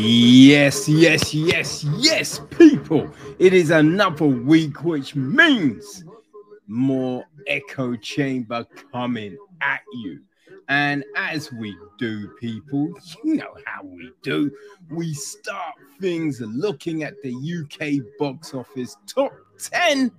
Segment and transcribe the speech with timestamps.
[0.00, 3.10] Yes, yes, yes, yes, people.
[3.40, 6.04] It is another week, which means
[6.68, 10.20] more echo chamber coming at you.
[10.68, 12.92] And as we do, people,
[13.24, 14.52] you know how we do.
[14.88, 20.12] We start things looking at the UK box office top 10.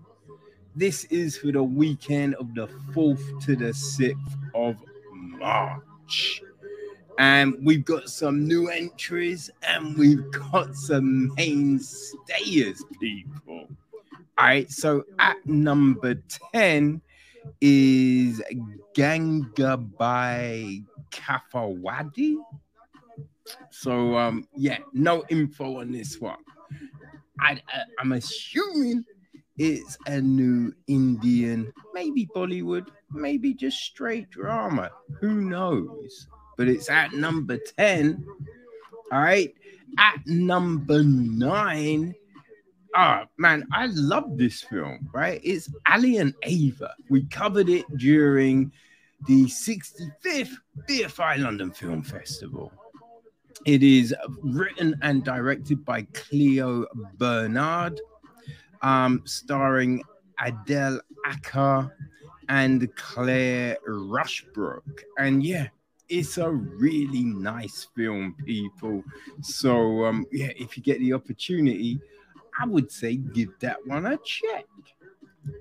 [0.75, 4.15] This is for the weekend of the 4th to the 6th
[4.53, 4.75] of
[5.13, 6.43] March
[7.19, 13.67] and we've got some new entries and we've got some mainstayers, people.
[14.37, 16.15] All right, so at number
[16.53, 17.01] 10
[17.59, 18.41] is
[18.95, 20.79] Ganga by
[21.11, 22.37] Kafawadi.
[23.69, 26.37] So, um, yeah, no info on this one.
[27.41, 29.03] I, I, I'm assuming
[29.57, 34.89] it's a new Indian, maybe Bollywood, maybe just straight drama.
[35.19, 36.29] Who knows?
[36.59, 38.21] But it's at number 10.
[39.13, 39.55] All right.
[39.97, 42.13] At number nine.
[42.93, 45.39] Oh man, I love this film, right?
[45.41, 46.93] It's Ali and Ava.
[47.09, 48.73] We covered it during
[49.25, 50.51] the 65th
[50.89, 52.73] BFI London Film Festival.
[53.65, 58.01] It is written and directed by Clio Barnard,
[58.81, 60.03] um, starring
[60.41, 61.89] Adeel Akhtar
[62.49, 65.03] and Claire Rushbrook.
[65.17, 65.67] And yeah,
[66.09, 69.03] it's a really nice film, people.
[69.41, 71.99] So um, yeah, if you get the opportunity,
[72.59, 74.65] I would say give that one a check.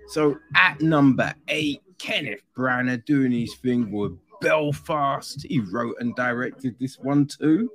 [0.09, 5.45] So at number eight, Kenneth Branagh doing his thing with Belfast.
[5.47, 7.71] He wrote and directed this one too.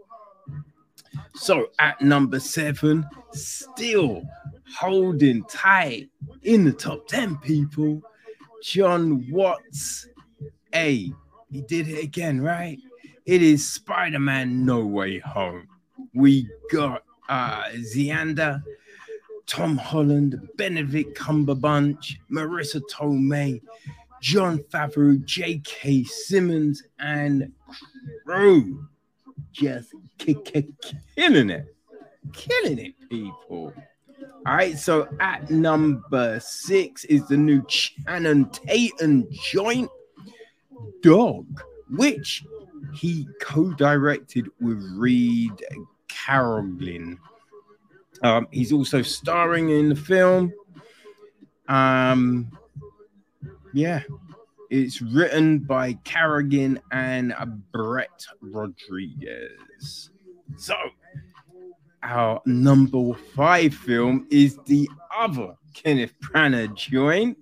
[1.35, 4.23] So at number seven, still
[4.75, 6.09] holding tight
[6.43, 8.01] in the top 10 people,
[8.63, 10.07] Jon Watts.
[10.75, 11.13] A
[11.53, 12.79] he did it again, right?
[13.27, 15.67] It is Spider Man No Way Home.
[16.15, 18.63] We got uh, Zendaya,
[19.45, 23.61] Tom Holland, Benedict Cumberbatch, Marisa Tomei,
[24.19, 26.05] Jon Favreau, J.K.
[26.05, 27.51] Simmons, and
[28.25, 28.87] crew.
[29.51, 31.75] Just killing it.
[32.33, 33.71] Killing it, people.
[34.45, 39.89] All right, so at number six is the new Channing Tatum joint
[41.01, 41.45] Dog,
[41.89, 42.43] which
[42.93, 45.51] he co-directed with Reid
[46.07, 47.19] Carolin.
[48.21, 50.53] Um, he's also starring in the film.
[51.67, 52.51] Um,
[53.73, 54.03] yeah,
[54.69, 57.33] it's written by Carrigan and
[57.71, 60.09] Brett Rodriguez.
[60.57, 60.75] So,
[62.01, 67.37] our number five film is the other Kenneth Branagh joint.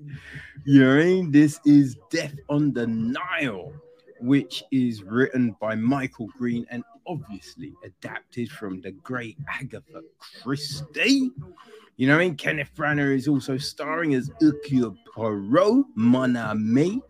[0.63, 1.31] You know I mean?
[1.31, 3.73] This is Death on the Nile,
[4.19, 11.31] which is written by Michael Green and obviously adapted from the great Agatha Christie.
[11.97, 12.35] You know I mean?
[12.35, 17.01] Kenneth Branagh is also starring as Hercule Poirot, Mon Ami.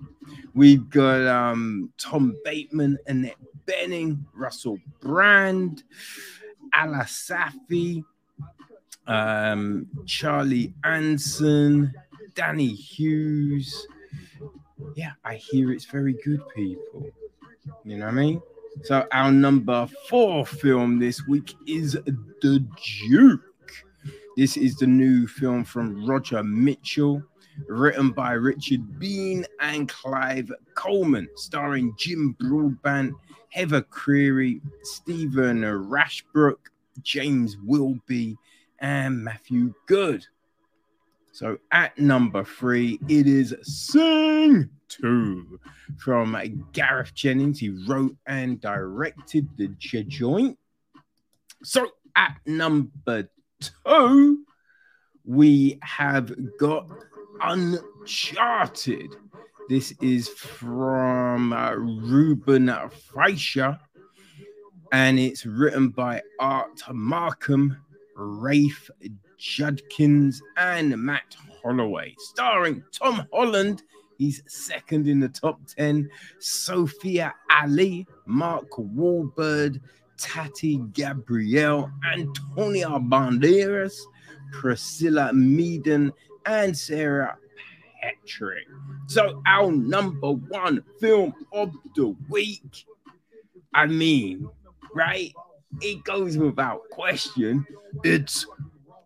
[0.53, 3.35] We've got um, Tom Bateman, Annette
[3.65, 5.83] Bening, Russell Brand,
[6.73, 8.01] Alla Safi,
[9.07, 11.93] um, Charlie Anson,
[12.33, 13.87] Danny Hughes.
[14.95, 17.09] Yeah, I hear it's very good, people.
[17.85, 18.41] You know what I mean?
[18.83, 21.93] So our number four film this week is
[22.41, 22.65] The
[23.07, 23.41] Duke.
[24.37, 27.21] This is the new film from Roger Michell,
[27.67, 33.13] written by Richard Bean and Clive Coleman, starring Jim Broadbent,
[33.49, 36.57] Heather Craney, Stephen Rashbrook,
[37.01, 38.37] James Wilby,
[38.79, 40.25] and Matthew Goode.
[41.31, 45.59] So at number three, it is Sing 2
[45.97, 46.37] from
[46.73, 47.59] Garth Jennings.
[47.59, 50.57] He wrote and directed the joint.
[51.63, 53.29] So at number
[53.85, 54.45] two,
[55.23, 56.89] we have got
[57.41, 59.15] Uncharted.
[59.69, 63.79] This is from uh, Ruben Fleischer
[64.91, 67.77] and it's written by Art Marcum,
[68.15, 68.89] Rafe
[69.41, 73.81] Judkins, and Matt Holloway, starring Tom Holland.
[74.19, 76.07] He's second in the top 10.
[76.37, 79.81] Sophia Ali, Mark Wahlberg,
[80.15, 83.99] Tati Gabrielle, Antonia Banderas,
[84.51, 86.11] Priscilla Meaden,
[86.45, 87.35] and Sarah
[87.99, 88.67] Patrick.
[89.07, 92.85] So, our number one film of the week.
[93.73, 94.47] I mean,
[94.93, 95.33] right?
[95.81, 97.65] It goes without question.
[98.03, 98.45] It's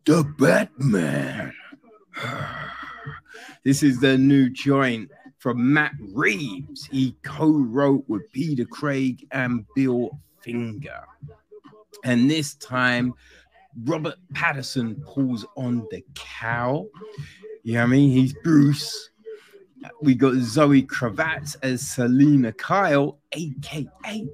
[0.05, 1.53] the Batman.
[3.63, 5.09] this is the new joint
[5.39, 6.85] from Matt Reeves.
[6.85, 11.01] He co wrote with Peter Craig and Bill Finger.
[12.03, 13.13] And this time,
[13.83, 16.87] Robert Pattinson pulls on the cow.
[17.63, 18.11] You know what I mean?
[18.11, 19.09] He's Bruce.
[20.01, 24.27] We got Zoe Kravitz as Selina Kyle, aka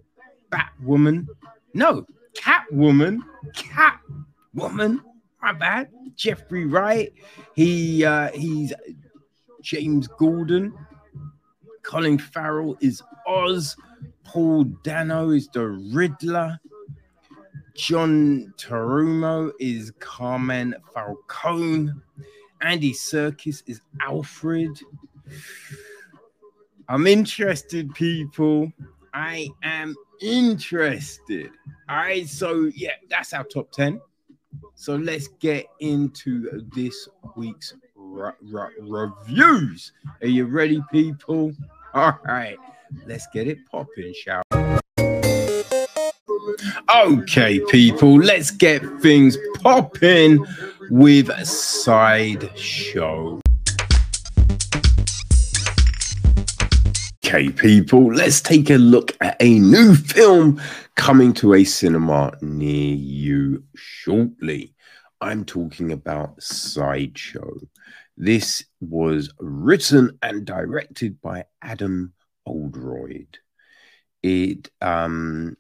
[0.52, 1.28] Batwoman.
[1.74, 3.20] No, Catwoman.
[3.54, 5.02] Catwoman.
[5.42, 5.90] My bad.
[6.16, 7.14] Jeffrey Wright.
[7.56, 8.74] He uh, he's
[9.62, 10.74] James Gordon.
[11.84, 13.76] Colin Farrell is Oz.
[14.24, 16.60] Paul Dano is the Riddler.
[17.76, 21.92] John Turturro is Carmine Falcone.
[22.62, 24.78] Andy Serkis is Alfred.
[26.88, 28.72] I'm interested, people.
[29.14, 31.52] I am interested.
[31.90, 34.00] All right, so yeah, that's our top 10.
[34.76, 39.92] So let's get into this week's re- re- reviews.
[40.22, 41.54] Are you ready, people?
[41.94, 42.58] All right,
[43.06, 44.58] let's get it popping, shall we?
[46.96, 50.46] Okay, people, let's get things popping
[50.90, 53.40] with a Sideshow.
[57.24, 60.62] Okay, people, let's take a look at a new film
[60.96, 64.76] coming to a cinema near you shortly.
[65.20, 67.60] I'm talking about Sideshow.
[68.18, 72.14] This was written and directed by Adam
[72.46, 73.38] Oldroyd.
[74.24, 75.58] It um,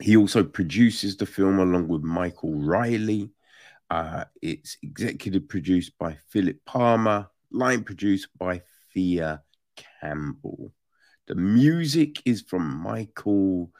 [0.00, 3.30] he also produces the film along with Michael Riley.
[3.90, 8.62] Uh, it's executive produced by Philip Palmer, line produced by
[8.94, 9.42] Thea
[10.00, 10.72] Campbell.
[11.28, 13.70] The music is from Michael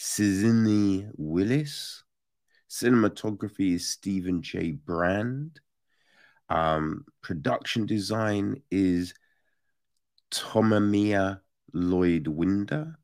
[0.00, 2.04] Cizzini Willis.
[2.70, 4.70] Cinematography is Stephen J.
[4.70, 5.60] Brand.
[6.48, 9.12] Um, production design is
[10.30, 11.40] Tomamia
[11.74, 12.98] Lloyd Winder.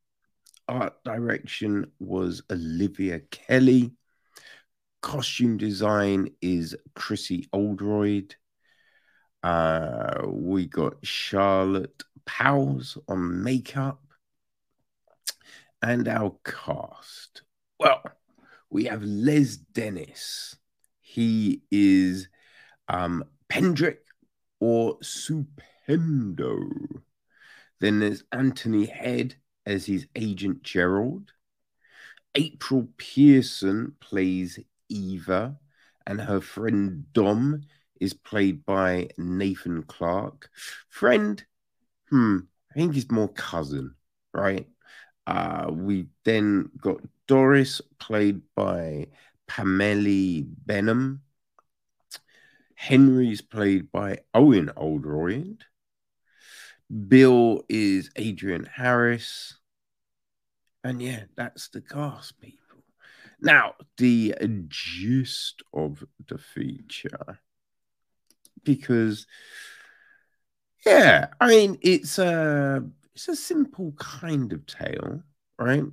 [0.68, 3.92] Art direction was Olivia Kelly.
[5.02, 8.36] Costume design is Chrissy Oldroyd.
[9.42, 14.00] Uh, we got Charlotte Powers on makeup.
[15.88, 17.42] And our cast.
[17.78, 18.02] Well,
[18.70, 20.56] we have Les Dennis.
[20.98, 22.28] He is
[22.88, 23.98] um, Pendrick
[24.58, 26.58] or Supendo.
[27.78, 31.30] Then there's Anthony Head as his agent Gerald.
[32.34, 35.56] April Pearson plays Eva,
[36.04, 37.62] and her friend Dom
[38.00, 40.50] is played by Nathan Clark.
[40.88, 41.44] Friend,
[42.10, 42.38] hmm,
[42.72, 43.94] I think he's more cousin,
[44.34, 44.66] right?
[45.26, 49.08] Uh, we then got Doris, played by
[49.46, 51.22] Pamela Benham.
[52.74, 55.64] Henry's played by Owen Oldroyd.
[57.08, 59.58] Bill is Adrian Harris.
[60.84, 62.60] And yeah, that's the cast, people.
[63.40, 64.34] Now, the
[64.68, 67.40] gist of the feature,
[68.62, 69.26] because
[70.86, 72.84] yeah, I mean it's a
[73.16, 75.22] it's a simple kind of tale,
[75.58, 75.84] right?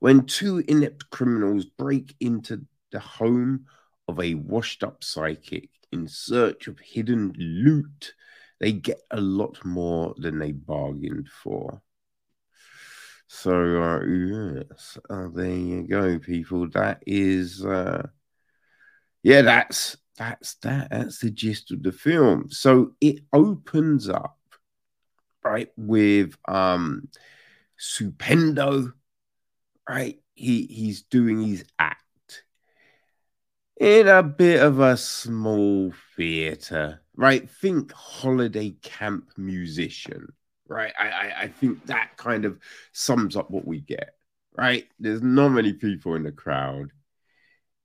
[0.00, 3.66] When two inept criminals break into the home
[4.08, 8.14] of a washed-up psychic in search of hidden loot,
[8.58, 11.80] they get a lot more than they bargained for.
[13.28, 16.68] So uh, yes, uh, there you go, people.
[16.70, 18.08] That is, uh,
[19.22, 20.90] yeah, that's that's that.
[20.90, 22.50] That's the gist of the film.
[22.50, 24.38] So it opens up
[25.44, 27.08] right with um
[27.78, 28.92] Supendo,
[29.88, 30.18] right?
[30.34, 32.44] He he's doing his act
[33.78, 37.48] in a bit of a small theater, right?
[37.48, 40.32] Think holiday camp musician
[40.68, 40.92] right?
[40.98, 42.58] I, I, I think that kind of
[42.92, 44.16] sums up what we get,
[44.56, 44.86] right?
[44.98, 46.90] There's not many people in the crowd.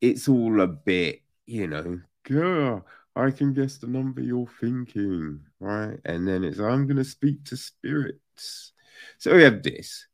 [0.01, 2.86] It's all a bit, you know, girl,
[3.16, 6.00] I can guess the number you're thinking, right?
[6.06, 8.74] And then it's, I'm going to speak to spirits.
[9.18, 10.08] So we have this.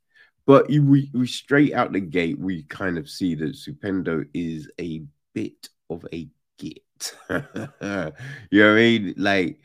[0.46, 5.04] But we, we straight out the gate, we kind of see that Supendo is a
[5.34, 6.84] bit of a git.
[7.30, 8.12] you know
[8.52, 9.14] what I mean?
[9.18, 9.60] Like,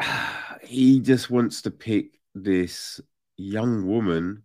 [0.62, 3.00] he just wants to pick this
[3.36, 4.42] young woman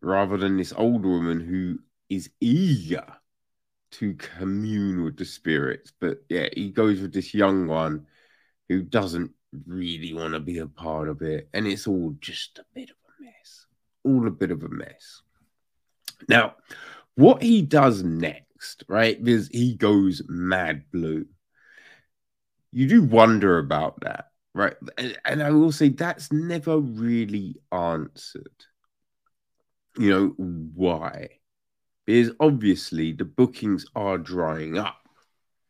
[0.00, 3.06] rather than this old woman who is eager
[3.92, 5.92] to commune with the spirits.
[6.00, 8.06] But yeah, he goes with this young one
[8.68, 9.32] who doesn't
[9.66, 11.48] really want to be a part of it.
[11.54, 13.66] And it's all just a bit of a mess.
[14.04, 15.22] All a bit of a mess.
[16.28, 16.56] Now,
[17.14, 19.22] what he does next, right?
[19.22, 21.26] Because he goes mad blue
[22.72, 24.76] you do wonder about that, right?
[24.96, 28.64] And, and I will say that's never really answered.
[29.96, 31.37] You know, why?
[32.08, 35.06] Because obviously the bookings are drying up.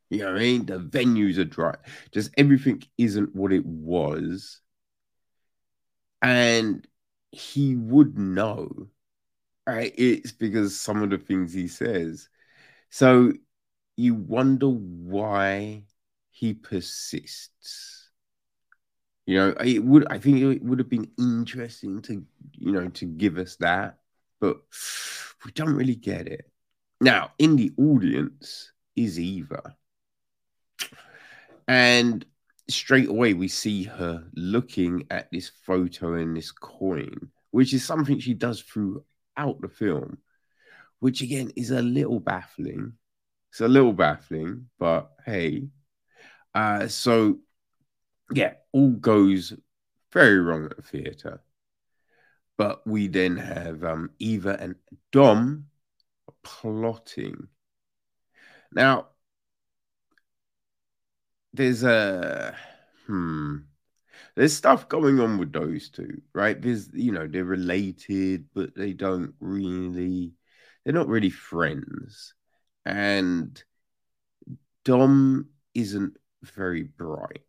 [0.09, 0.67] You know what I mean?
[0.67, 1.75] The venues are dry.
[2.13, 4.61] Just everything isn't what it was.
[6.23, 6.87] And
[7.33, 8.87] he would know.
[9.67, 9.93] Right?
[9.99, 12.29] It's because some of the things he says.
[12.91, 13.33] So
[13.97, 15.87] you wonder why
[16.31, 18.11] he persists.
[19.27, 23.07] You know, it would I think it would have been interesting to, you know, to
[23.07, 23.99] give us that,
[24.41, 24.59] but
[25.45, 26.51] we don't really get it.
[27.01, 29.77] Now, in the audience is Eva.
[31.67, 32.25] And
[32.69, 38.19] straight away, we see her looking at this photo and this coin, which is something
[38.19, 40.19] she does throughout the film,
[41.01, 42.95] which again is a little baffling.
[43.51, 45.69] It's a little baffling, but hey.
[46.55, 47.39] Uh, so,
[48.33, 49.53] yeah, all goes
[50.13, 51.41] very wrong at the theater.
[52.59, 54.75] But we then have um, Eva and
[55.13, 55.71] Dom
[56.43, 57.49] plotting.
[58.73, 59.09] Now,
[61.53, 62.57] there's a
[63.07, 63.57] hmm
[64.37, 66.61] there's stuff going on with those two, right?
[66.61, 70.35] There's you know they're related, but they don't really
[70.85, 72.35] they're not really friends.
[72.87, 73.63] And
[74.85, 77.43] Dom isn't very bright,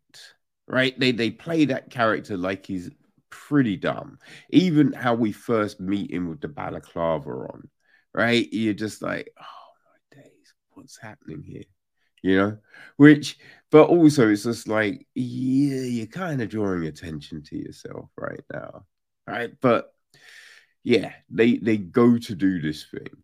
[0.66, 0.98] right?
[0.98, 2.90] They they play that character like he's
[3.30, 4.18] pretty dumb.
[4.50, 7.68] Even how we first meet him with the balaclava on,
[8.14, 8.48] right?
[8.52, 11.64] You're just like, oh my days, what's happening here?
[12.22, 12.58] You know,
[12.96, 13.38] which
[13.70, 18.84] but also it's just like yeah you're kind of drawing attention to yourself right now
[19.26, 19.94] right but
[20.82, 23.22] yeah they they go to do this thing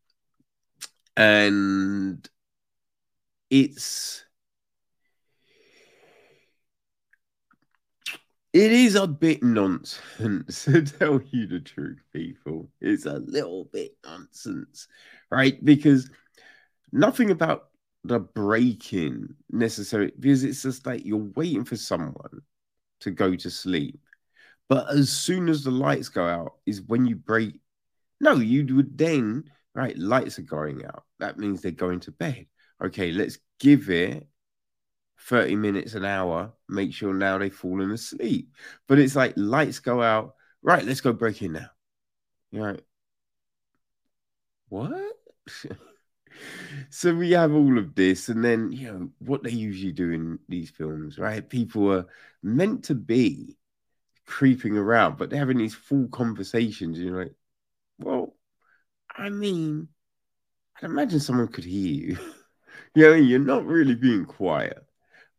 [1.16, 2.28] and
[3.50, 4.24] it's
[8.56, 13.96] it is a bit nonsense to tell you the truth people it's a little bit
[14.04, 14.88] nonsense
[15.30, 16.10] right because
[16.92, 17.68] nothing about
[18.04, 22.42] the breaking necessary because it's just like you're waiting for someone
[23.00, 24.00] to go to sleep.
[24.68, 27.60] But as soon as the lights go out, is when you break.
[28.20, 29.44] No, you would then,
[29.74, 29.96] right?
[29.96, 31.04] Lights are going out.
[31.18, 32.46] That means they're going to bed.
[32.82, 34.26] Okay, let's give it
[35.18, 38.52] 30 minutes, an hour, make sure now they've fallen asleep.
[38.86, 40.34] But it's like lights go out.
[40.62, 41.70] Right, let's go break in now.
[42.50, 42.84] You're right.
[44.68, 45.12] What?
[46.90, 50.38] so we have all of this, and then you know what they usually do in
[50.48, 51.48] these films, right?
[51.48, 52.06] People are
[52.42, 53.56] meant to be
[54.26, 56.98] creeping around, but they're having these full conversations.
[56.98, 57.34] You're like,
[57.98, 58.34] well,
[59.16, 59.88] I mean,
[60.82, 62.18] I imagine someone could hear you.
[62.94, 64.85] you know, you're not really being quiet.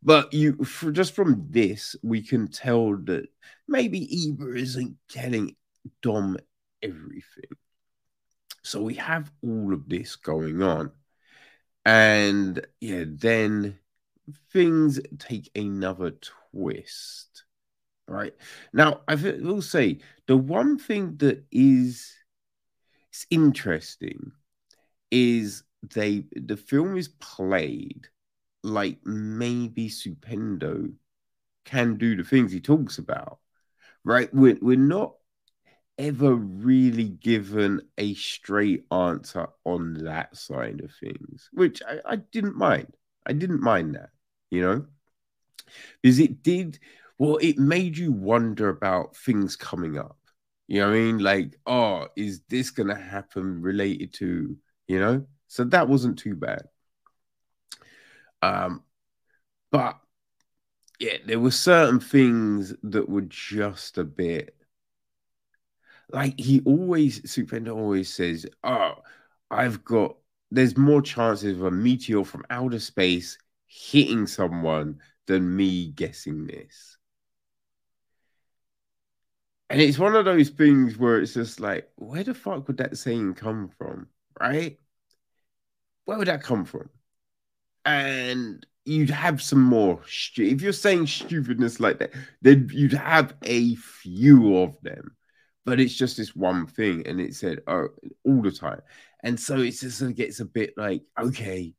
[0.02, 3.26] But you, for, just from this, we can tell that
[3.66, 5.56] maybe Eva isn't telling
[6.02, 6.38] Dom
[6.82, 7.50] everything.
[8.62, 10.92] So we have all of this going on.
[11.84, 13.78] And yeah, then
[14.52, 16.12] things take another
[16.52, 17.44] twist.
[18.06, 18.34] Right.
[18.72, 22.14] Now, I will say the one thing that is
[23.10, 24.32] it's interesting
[25.10, 25.62] is
[25.94, 28.08] they the film is played
[28.68, 30.92] like maybe Supendo
[31.64, 33.38] can do the things he talks about.
[34.04, 34.32] Right.
[34.32, 35.14] We're, we're not
[35.98, 42.56] ever really given a straight answer on that side of things, which I, I didn't
[42.56, 42.94] mind.
[43.26, 44.10] I didn't mind that,
[44.50, 44.86] you know,
[46.00, 46.78] because it did,
[47.18, 50.16] well, it made you wonder about things coming up.
[50.68, 51.18] You know I mean?
[51.18, 54.56] Like, oh, is this going to happen related to,
[54.86, 55.26] you know?
[55.48, 56.62] So that wasn't too bad.
[58.42, 58.84] Um,
[59.70, 60.00] but
[61.00, 64.56] yeah, there were certain things that were just a bit
[66.10, 69.02] like he always Supendo always says, "Oh,
[69.50, 70.16] I've got
[70.50, 76.96] there's more chances of a meteor from outer space hitting someone than me guessing this."
[79.70, 82.96] And it's one of those things where it's just like, where the fuck would that
[82.96, 84.08] saying come from?
[84.40, 84.78] Right?
[86.06, 86.90] Where would that come from?
[87.88, 90.00] And you'd have some more.
[90.06, 95.16] Stu- if you're saying stupidness like that, then you'd have a few of them
[95.68, 97.88] but it's just this one thing, and it said oh
[98.24, 98.80] all the time,
[99.22, 101.74] and so it just sort of gets a bit like okay,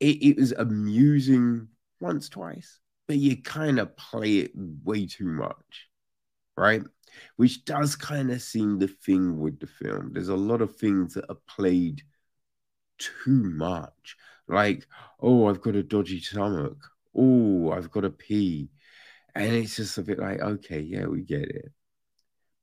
[0.00, 1.68] it, it was amusing
[2.00, 5.88] once twice, but you kind of play it way too much,
[6.56, 6.82] right?
[7.36, 10.12] Which does kind of seem the thing with the film.
[10.14, 12.00] There's a lot of things that are played
[12.98, 14.16] too much,
[14.50, 14.86] like
[15.20, 16.78] oh I've got a dodgy stomach,
[17.14, 18.70] oh I've got a pee,
[19.34, 21.72] and it's just a bit like okay yeah we get it.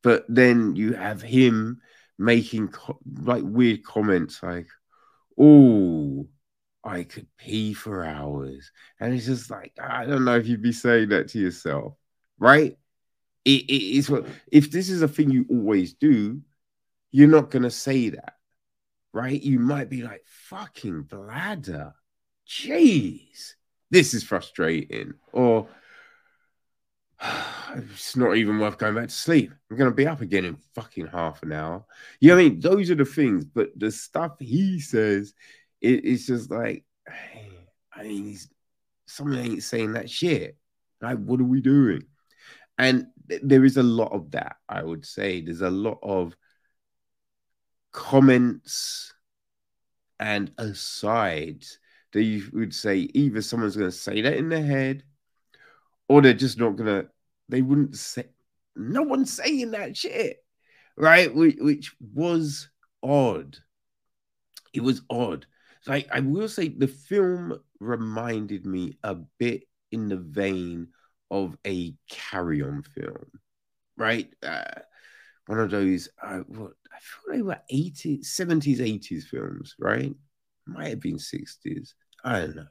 [0.04, 1.82] But then you have him
[2.18, 4.68] making co- like weird comments like,
[5.38, 6.28] "Oh,
[6.84, 10.72] I could pee for hours," and it's just like I don't know if you'd be
[10.72, 11.96] saying that to yourself,
[12.40, 12.78] right?
[13.46, 16.42] It, it is what if this is a thing you always do,
[17.12, 18.37] you're not gonna say that,
[19.18, 19.42] right?
[19.42, 21.96] You might be like, "Fucking bladder,
[22.48, 23.56] jeez,
[23.90, 25.68] this is frustrating," or
[27.76, 29.52] it's not even worth going back to sleep.
[29.72, 31.84] I'm going to be up again in fucking half an hour.
[32.20, 32.60] You know what I mean?
[32.60, 33.44] Those are the things.
[33.44, 35.34] But the stuff he says,
[35.82, 36.86] it, it's just like,
[37.92, 38.50] I mean, he's,
[39.08, 40.58] someone ain't saying that shit.
[41.02, 42.04] Like, what are we doing?
[42.78, 45.42] And th- there is a lot of that, I would say.
[45.42, 46.36] There's a lot of
[47.98, 49.12] comments
[50.20, 51.80] and asides
[52.14, 55.02] that you would say either someone's going to say that in their head
[56.08, 57.06] or they're just not gonna.
[57.50, 58.26] They wouldn't say.
[58.76, 60.38] No one's saying that shit,
[60.96, 61.34] right?
[61.34, 62.70] Which, was
[63.02, 63.58] odd.
[64.74, 65.48] It was odd.
[65.88, 70.90] Like I will say, the film reminded me a bit in the vein
[71.32, 73.32] of a carry-on film,
[73.98, 74.32] right?
[74.44, 74.82] Uh,
[75.48, 76.10] one of those.
[76.22, 80.14] Uh, what I thought they were 80s, 70s, 80s films, right?
[80.66, 81.94] Might have been 60s.
[82.24, 82.68] I don't know.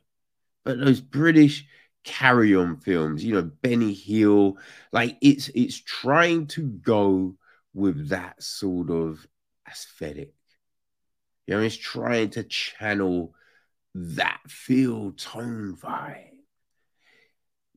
[0.64, 1.66] But those British
[2.04, 4.59] carry on films, you know, Benny Hill,
[4.92, 7.37] like it's it's trying to go
[7.73, 9.26] with that sort of
[9.68, 10.35] aesthetic.
[11.47, 13.35] You know, it's trying to channel
[13.95, 16.30] that feel tone vibe.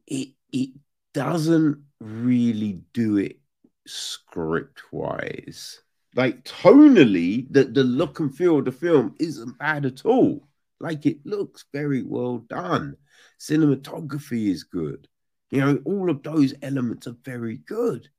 [0.07, 0.71] It it
[1.13, 3.39] doesn't really do it
[3.85, 5.81] script wise.
[6.15, 10.47] Like tonally, the, the look and feel of the film isn't bad at all.
[10.79, 12.95] Like it looks very well done
[13.39, 15.07] cinematography is good.
[15.49, 18.09] You know, all of those elements are very good.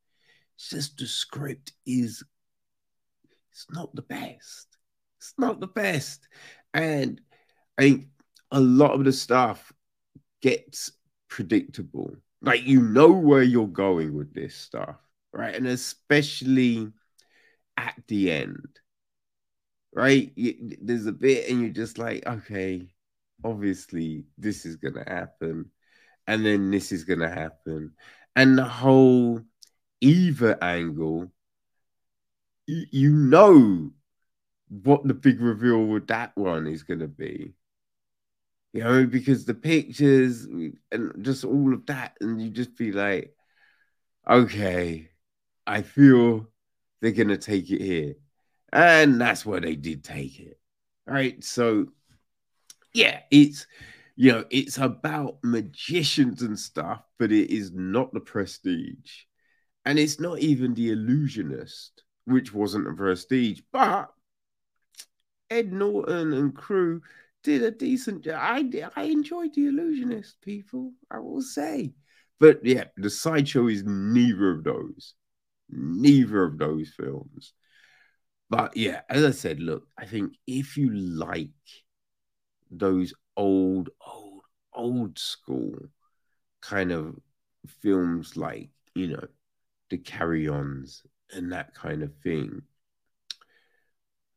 [0.57, 2.25] It's just the script is
[3.53, 4.67] it's not the best.
[5.19, 6.27] It's not the best.
[6.75, 7.21] And
[7.79, 8.07] I think
[8.51, 9.73] a lot of the stuff
[10.43, 10.91] gets
[11.29, 12.17] predictable.
[12.43, 14.97] Like you know where you're going with this stuff,
[15.33, 15.55] right?
[15.55, 16.91] And especially
[17.81, 18.69] at the end,
[19.93, 20.33] right?
[20.37, 22.91] There's a bit, and you're just like, okay,
[23.45, 25.71] obviously this is going to happen
[26.27, 27.93] and then this is going to happen
[28.37, 29.41] and the whole
[30.01, 31.31] Eva angle
[32.67, 33.91] you know
[34.69, 37.53] what the big reveal with that one is going to be
[38.73, 40.45] you know because the pictures
[40.93, 43.35] and just all of that and you just be like
[44.29, 45.11] okay
[45.67, 46.47] i feel
[47.01, 48.15] they're going to take it here
[48.73, 50.59] and that's where they did take it
[51.09, 51.87] all right so
[52.93, 53.67] yeah, it's
[54.17, 59.23] you know, it's about magicians and stuff, but it is not the prestige.
[59.87, 64.13] And it's not even the illusionist, which wasn't a prestige, but
[65.49, 67.01] Ed Norton and crew
[67.43, 68.39] did a decent job.
[68.39, 71.95] I I enjoyed the illusionist, people, I will say.
[72.39, 75.15] But yeah, the sideshow is neither of those.
[75.71, 77.53] Neither of those films.
[78.49, 81.51] But yeah, as I said, look, I think if you like
[82.71, 85.77] those old, old, old school
[86.61, 87.17] kind of
[87.83, 89.25] films like, you know,
[89.91, 91.03] the carry ons
[91.33, 92.63] and that kind of thing,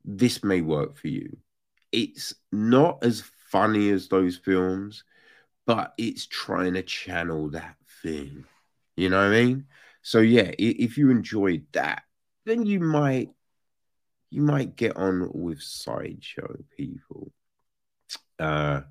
[0.06, 1.38] this may work for you.
[1.92, 5.04] It's not as funny as those films,
[5.66, 8.46] but it's trying to channel that thing.
[8.96, 9.66] You know what I mean?
[10.04, 12.04] So yeah, if you enjoyed that,
[12.46, 13.30] then you might
[14.30, 17.32] you might get on with sideshow people
[18.40, 18.82] uh,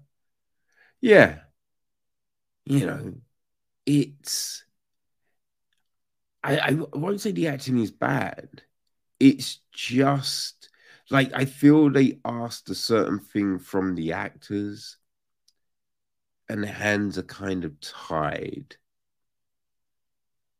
[1.00, 1.40] yeah,
[2.64, 3.14] you know,
[3.86, 4.64] it's.
[6.44, 8.62] I, I won't say the acting is bad.
[9.20, 10.70] It's just
[11.10, 14.96] like I feel they asked a certain thing from the actors,
[16.48, 18.76] and the hands are kind of tied.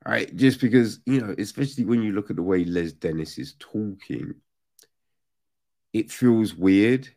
[0.05, 3.55] Right, just because you know, especially when you look at the way Les Dennis is
[3.61, 4.35] talking,
[5.93, 7.09] it feels weird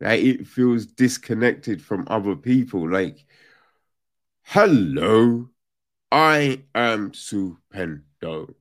[0.00, 2.90] like it feels disconnected from other people.
[2.90, 3.26] Like,
[4.42, 5.48] hello,
[6.12, 8.54] I am Supendo.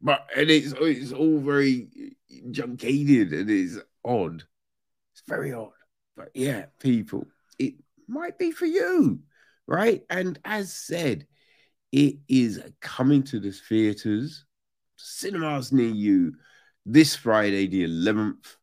[0.00, 2.16] But and it's it's all very
[2.50, 4.44] junkated and it's odd.
[5.14, 5.72] It's very odd.
[6.16, 7.26] But yeah, people,
[7.58, 7.74] it
[8.08, 9.20] might be for you,
[9.66, 10.04] right?
[10.10, 11.26] And as said,
[11.92, 14.44] it is coming to the theaters,
[14.96, 16.34] cinemas near you
[16.84, 18.56] this Friday, the 11th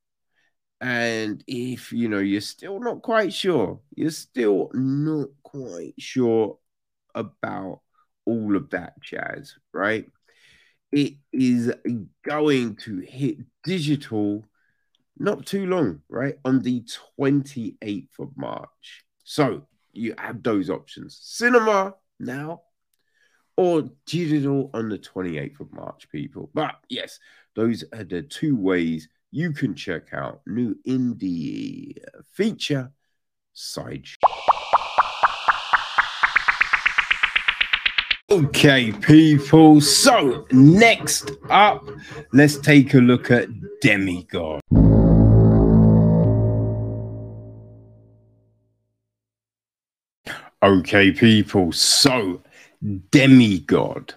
[0.82, 6.58] and if you know you're still not quite sure, you're still not quite sure
[7.14, 7.82] about
[8.26, 10.06] all of that jazz, right?
[10.92, 11.74] It is
[12.24, 14.46] going to hit digital
[15.18, 16.36] not too long, right?
[16.46, 16.86] On the
[17.20, 19.04] 28th of March.
[19.26, 22.62] So you have those options cinema now
[23.60, 26.50] or digital on the 28th of March, people.
[26.54, 27.20] But yes,
[27.58, 31.98] those are the two ways you can check out new indie
[32.32, 32.90] feature
[33.52, 34.06] side.
[38.32, 39.82] Okay, people.
[39.82, 41.84] So, next up,
[42.32, 43.50] let's take a look at
[43.82, 44.62] Demigod.
[50.64, 51.74] Okay, people.
[51.74, 52.42] So,
[52.82, 54.14] Demigod,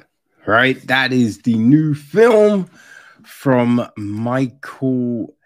[0.46, 0.80] right?
[0.86, 2.70] That is the new film
[3.24, 5.36] from Michael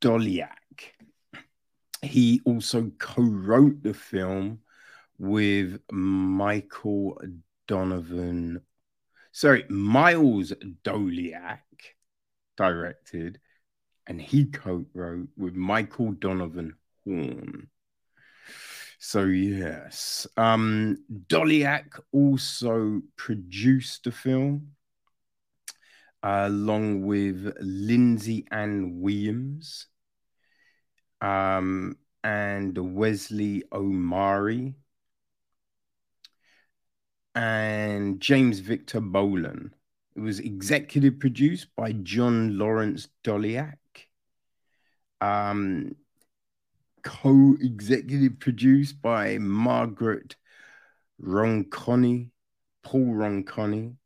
[0.00, 0.48] Doleac.
[2.02, 4.60] He also co wrote the film
[5.18, 7.20] with Michael
[7.66, 8.62] Donovan.
[9.32, 10.52] Sorry, Miles
[10.84, 11.60] Doleac
[12.56, 13.40] directed,
[14.06, 17.68] and he co wrote with Michael Donovan Horn.
[18.98, 24.72] So yes, um, Doleac also produced the film
[26.22, 29.86] uh, along with Lindsay Ann Williams
[31.20, 34.74] um, and Wesley Omari
[37.36, 39.72] and James Victor Bolan.
[40.16, 43.76] It was executive produced by John Lawrence Doleac.
[45.20, 45.94] Um,
[47.08, 50.36] co-executive produced by Margaret
[51.18, 52.30] Ronconi,
[52.82, 53.96] Paul Ronconi.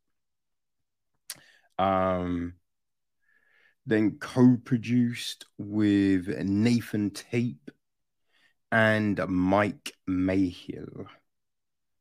[1.80, 2.54] Um,
[3.86, 7.72] then co-produced with Nathan Tape
[8.70, 11.06] and Mike Mayhill.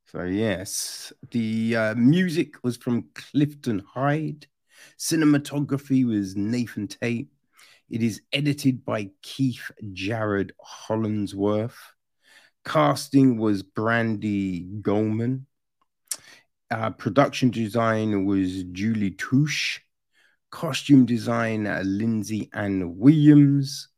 [0.06, 4.46] So yes, the uh, music was from Clifton Hyde.
[5.00, 7.32] Cinematography was Nathan Tape.
[7.92, 11.78] It is edited by Keith Jared Hollandsworth.
[12.64, 15.46] Casting was Brandy Goldman.
[16.70, 19.82] Uh, production design was Julie Touche.
[20.52, 23.90] Costume design, uh, Lindsay Ann Williams.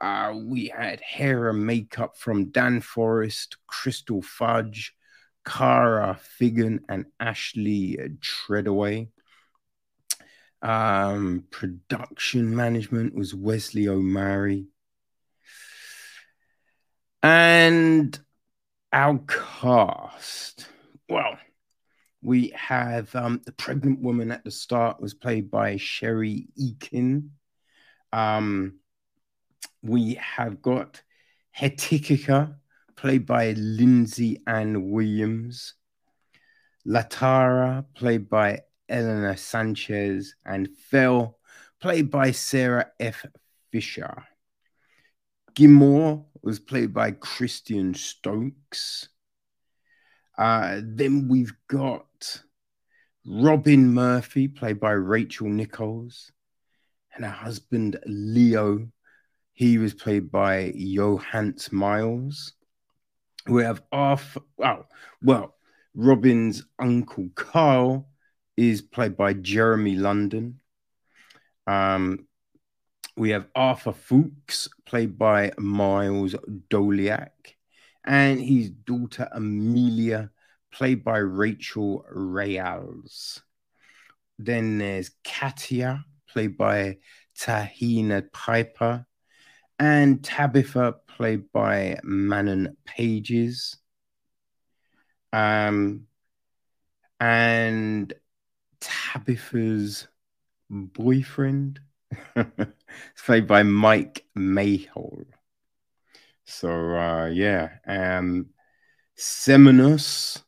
[0.00, 4.94] Uh, we had hair and makeup from Dan Forrest, Crystal Fudge,
[5.44, 9.10] Cara Figan, and Ashley Treadaway.
[10.64, 14.62] Um, production management was Wesley O'Mara.
[17.22, 18.18] And
[18.90, 20.66] our cast.
[21.06, 21.38] Well,
[22.22, 27.28] we have um, the pregnant woman at the start was played by Sherry Eakin.
[28.10, 28.78] Um,
[29.82, 31.02] we have got
[31.58, 32.54] Hetikika,
[32.96, 35.74] played by Lindsay Ann Williams.
[36.86, 41.36] Latara, played by Eleanor Sanchez, and Phil,
[41.80, 43.26] played by Sarah F.
[43.70, 44.24] Fisher.
[45.54, 49.08] Gilmore was played by Christian Stokes.
[50.36, 52.42] Uh, then we've got
[53.26, 56.32] Robin Murphy, played by Rachel Nichols,
[57.14, 58.88] and her husband Leo.
[59.52, 62.54] He was played by Johannes Miles.
[63.46, 64.86] We have Arthur, oh,
[65.22, 65.54] well,
[65.94, 68.08] Robin's uncle Carl
[68.56, 70.60] is played by Jeremy London.
[71.66, 72.26] Um,
[73.16, 76.34] we have Arthur Fuchs, played by Miles
[76.68, 77.54] Doleac,
[78.04, 80.30] and his daughter Amelia,
[80.72, 83.42] played by Rachel Rayals.
[84.38, 86.98] Then there's Katia, played by
[87.38, 89.06] Tahina Piper,
[89.78, 93.76] and Tabitha, played by Manon Pages.
[95.32, 96.06] Um,
[97.20, 98.12] and
[99.14, 100.08] Tabitha's
[100.68, 101.80] boyfriend.
[102.36, 105.26] it's played by Mike Mayhole.
[106.44, 108.46] So uh, yeah, um,
[109.14, 110.42] Seminus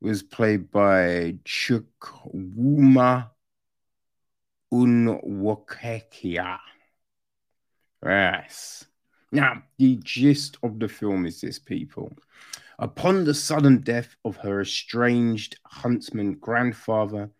[0.00, 3.30] was played by Chukwuma
[4.72, 6.58] Unwokekia.
[8.04, 8.84] Yes.
[9.32, 12.12] Now, the gist of the film is this, people.
[12.78, 17.30] Upon the sudden death of her estranged huntsman grandfather,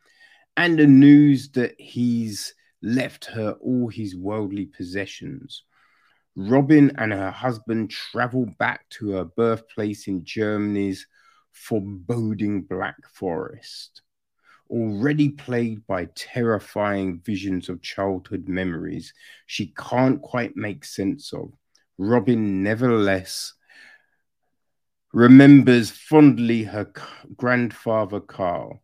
[0.56, 5.64] and the news that he's left her all his worldly possessions.
[6.34, 11.06] Robin and her husband travel back to her birthplace in Germany's
[11.52, 14.02] foreboding Black Forest.
[14.68, 19.14] Already plagued by terrifying visions of childhood memories
[19.46, 21.52] she can't quite make sense of,
[21.98, 23.54] Robin nevertheless
[25.12, 26.92] remembers fondly her
[27.36, 28.82] grandfather Carl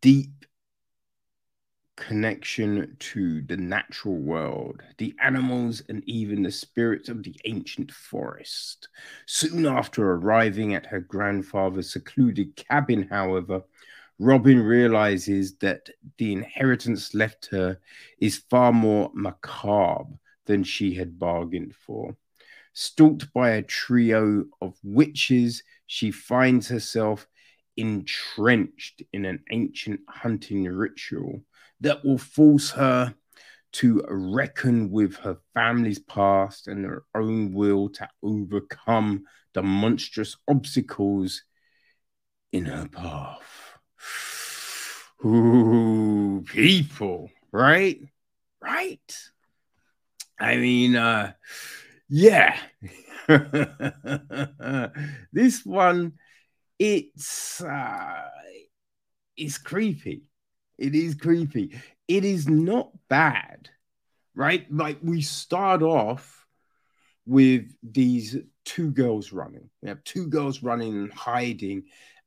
[0.00, 0.44] deep
[1.96, 8.88] connection to the natural world, the animals, and even the spirits of the ancient forest.
[9.26, 13.62] Soon after arriving at her grandfather's secluded cabin, however,
[14.18, 17.78] Robin realizes that the inheritance left her
[18.18, 22.16] is far more macabre than she had bargained for.
[22.72, 27.28] Stalked by a trio of witches, she finds herself
[27.76, 31.42] entrenched in an ancient hunting ritual
[31.80, 33.14] that will force her
[33.72, 41.42] to reckon with her family's past and her own will to overcome the monstrous obstacles
[42.52, 43.78] in her path.
[45.24, 47.98] Ooh, people, right?
[48.62, 49.18] Right?
[50.38, 51.32] I mean, uh,
[52.08, 52.56] yeah.
[55.32, 56.12] this one,
[56.84, 58.28] it's uh,
[59.38, 60.28] it's creepy.
[60.76, 61.80] It is creepy.
[62.06, 63.70] It is not bad,
[64.34, 64.70] right?
[64.70, 66.46] Like we start off
[67.24, 69.70] with these two girls running.
[69.80, 71.84] We have two girls running and hiding,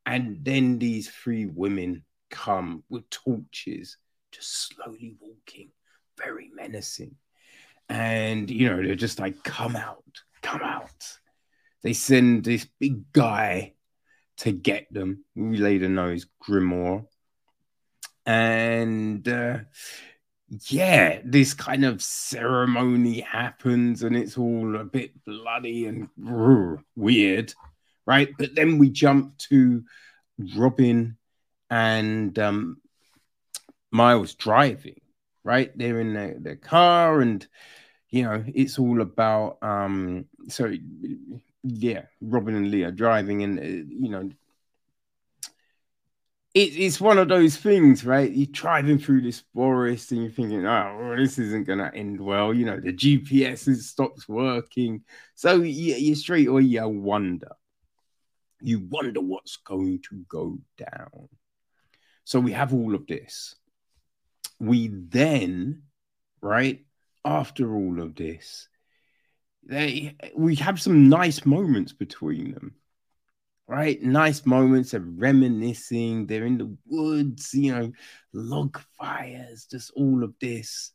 [0.08, 3.98] and then these three women come with torches,
[4.32, 5.70] just slowly walking,
[6.18, 7.16] very menacing.
[7.90, 10.04] And you know, they're just like, come out,
[10.42, 11.20] come out.
[11.84, 13.76] They send this big guy
[14.38, 15.24] to get them.
[15.36, 17.06] We later know is Grimoire
[18.28, 19.60] and uh,
[20.68, 26.10] yeah, this kind of ceremony happens, and it's all a bit bloody and
[26.96, 27.54] weird,
[28.06, 28.30] right?
[28.38, 29.84] But then we jump to
[30.56, 31.18] Robin
[31.70, 32.82] and um,
[33.92, 35.00] Miles driving,
[35.46, 35.72] right?
[35.76, 37.48] They're in their, their car, and
[38.10, 40.74] you know, it's all about um, so
[41.68, 44.30] yeah, Robin and Leah driving, and uh, you know,
[46.58, 48.32] it, it's one of those things, right?
[48.32, 52.52] You're driving through this forest and you're thinking, oh, this isn't going to end well.
[52.52, 55.04] You know, the GPS stops working.
[55.36, 57.52] So you, you straight away, you wonder.
[58.60, 61.30] You wonder what's going to go down.
[62.24, 63.54] So we have all of this.
[64.60, 65.84] We then,
[66.42, 66.84] right,
[67.24, 68.68] after all of this,
[69.68, 72.76] they we have some nice moments between them
[73.68, 74.02] right?
[74.02, 76.26] Nice moments of reminiscing.
[76.26, 77.92] They're in the woods, you know,
[78.34, 80.92] log fires, just all of this.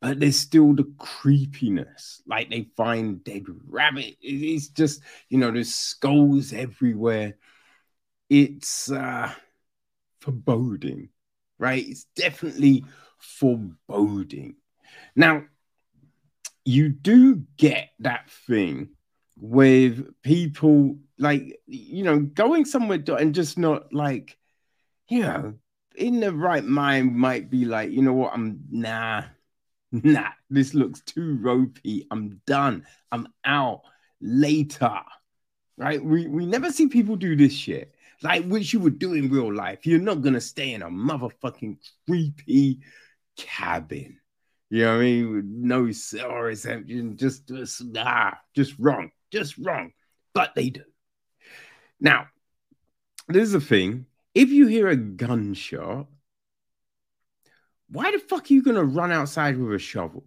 [0.00, 2.22] But there's still the creepiness.
[2.26, 4.16] Like they find dead rabbit.
[4.20, 7.36] It's just, you know, there's skulls everywhere.
[8.28, 9.32] It's uh
[10.20, 11.10] foreboding,
[11.58, 11.84] right?
[11.86, 12.84] It's definitely
[13.18, 14.56] foreboding.
[15.16, 15.44] Now,
[16.64, 18.90] you do get that thing
[19.36, 24.36] with people like you know going somewhere and just not like
[25.08, 25.54] you know
[25.96, 28.32] in the right mind might be like you know what?
[28.32, 29.24] I'm nah
[29.90, 32.06] nah this looks too ropey.
[32.10, 32.86] I'm done.
[33.10, 33.82] I'm out
[34.20, 35.00] later.
[35.76, 36.02] Right?
[36.04, 39.52] We we never see people do this shit like which you would do in real
[39.52, 39.86] life.
[39.86, 42.80] You're not gonna stay in a motherfucking creepy
[43.36, 44.18] cabin
[44.72, 49.92] you know what i mean no cell reception just just nah just wrong just wrong
[50.34, 50.82] but they do
[52.02, 52.26] now,
[53.28, 54.06] there's the thing.
[54.34, 56.08] If you hear a gunshot,
[57.88, 60.24] why the fuck are you gonna run outside with a shovel?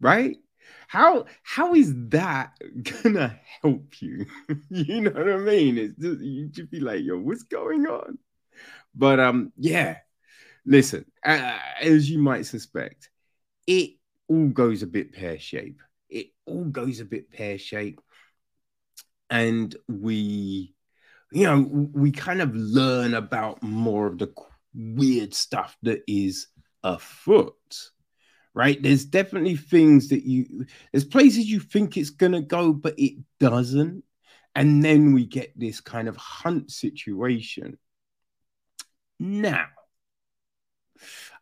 [0.00, 0.36] Right?
[0.86, 2.56] How how is that
[3.02, 4.26] gonna help you?
[4.70, 5.78] you know what I mean?
[5.78, 8.18] It's just you just be like, yo, what's going on?
[8.94, 9.98] But um, yeah.
[10.64, 13.10] Listen, uh, as you might suspect,
[13.70, 13.90] it
[14.28, 15.80] all goes a bit pear shaped.
[16.08, 18.02] It all goes a bit pear shaped,
[19.30, 20.74] and we
[21.32, 21.60] you know,
[21.92, 24.32] we kind of learn about more of the
[24.74, 26.48] weird stuff that is
[26.82, 27.54] afoot,
[28.52, 28.82] right?
[28.82, 33.18] There's definitely things that you, there's places you think it's going to go, but it
[33.38, 34.02] doesn't.
[34.56, 37.78] And then we get this kind of hunt situation.
[39.20, 39.66] Now,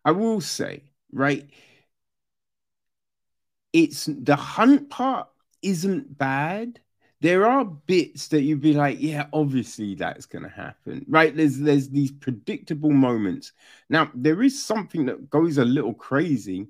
[0.05, 1.49] I will say, right?
[3.73, 5.29] It's the hunt part
[5.63, 6.81] isn't bad
[7.21, 11.35] there are bits that you'd be like, yeah, obviously that's going to happen, right?
[11.35, 13.53] There's there's these predictable moments.
[13.91, 16.69] Now there is something that goes a little crazy,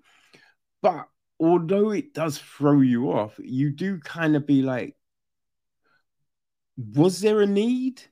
[0.80, 1.08] but
[1.38, 4.96] although it does throw you off, you do kind of be like,
[6.94, 8.02] was there a need?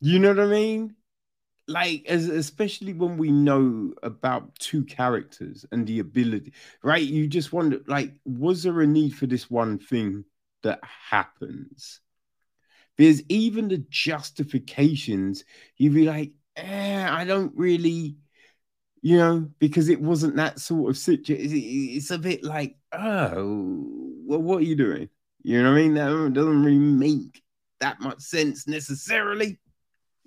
[0.00, 0.94] You know what I mean?
[1.66, 7.02] Like, as especially when we know about two characters and the ability, right?
[7.02, 10.24] You just wonder, like, was there a need for this one thing?
[10.64, 12.00] that happens.
[12.96, 15.44] Because even the justifications,
[15.76, 18.16] you'd be like, eh, I don't really,
[19.02, 21.50] you know, because it wasn't that sort of situation.
[21.52, 23.86] It's a bit like, oh,
[24.26, 25.08] well, what are you doing?
[25.42, 25.94] You know what I mean?
[25.94, 27.42] That doesn't really make
[27.80, 29.58] that much sense necessarily,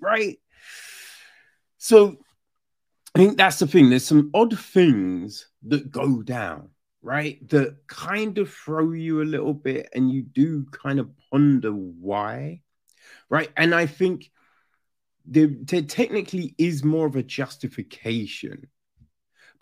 [0.00, 0.38] right?
[1.78, 2.18] So
[3.14, 3.88] I think that's the thing.
[3.88, 6.70] There's some odd things that go down,
[7.02, 7.48] right?
[7.48, 12.60] That kind of throw you a little bit, and you do kind of ponder why,
[13.30, 13.50] right?
[13.56, 14.30] And I think
[15.24, 18.68] there, there technically is more of a justification,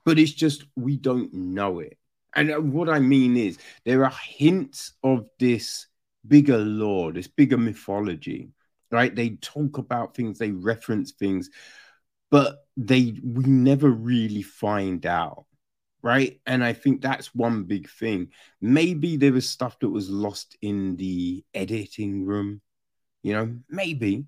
[0.04, 1.98] but it's just we don't know it.
[2.34, 5.86] And uh, what I mean is, there are hints of this
[6.26, 8.50] bigger lore, this bigger mythology,
[8.90, 9.14] right?
[9.14, 11.50] They talk about things, they reference things,
[12.30, 15.46] but they we never really find out,
[16.02, 16.40] right?
[16.46, 18.28] And I think that's one big thing.
[18.60, 22.60] Maybe there was stuff that was lost in the editing room,
[23.22, 24.26] you know, maybe,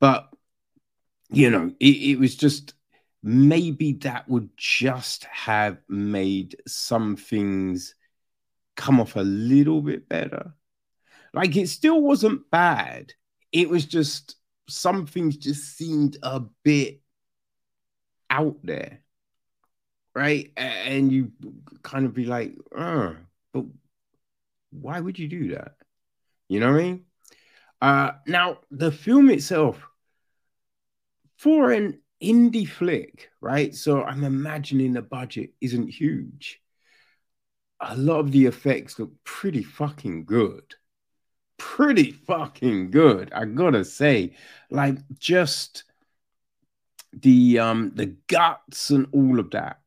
[0.00, 0.28] but
[1.30, 2.74] you know, it, it was just
[3.22, 7.94] maybe that would just have made some things
[8.76, 10.54] come off a little bit better.
[11.32, 13.12] Like it still wasn't bad.
[13.52, 14.36] It was just
[14.72, 17.00] some things just seemed a bit
[18.30, 19.00] out there.
[20.14, 20.52] Right.
[20.56, 21.32] And you
[21.82, 23.16] kind of be like, oh,
[23.52, 23.64] but
[24.70, 25.76] why would you do that?
[26.48, 27.04] You know what I mean?
[27.80, 29.82] Uh, now, the film itself,
[31.36, 33.74] for an indie flick, right?
[33.74, 36.60] So I'm imagining the budget isn't huge.
[37.80, 40.62] A lot of the effects look pretty fucking good.
[41.62, 44.34] Pretty fucking good, I gotta say.
[44.68, 45.84] Like just
[47.12, 49.80] the um the guts and all of that.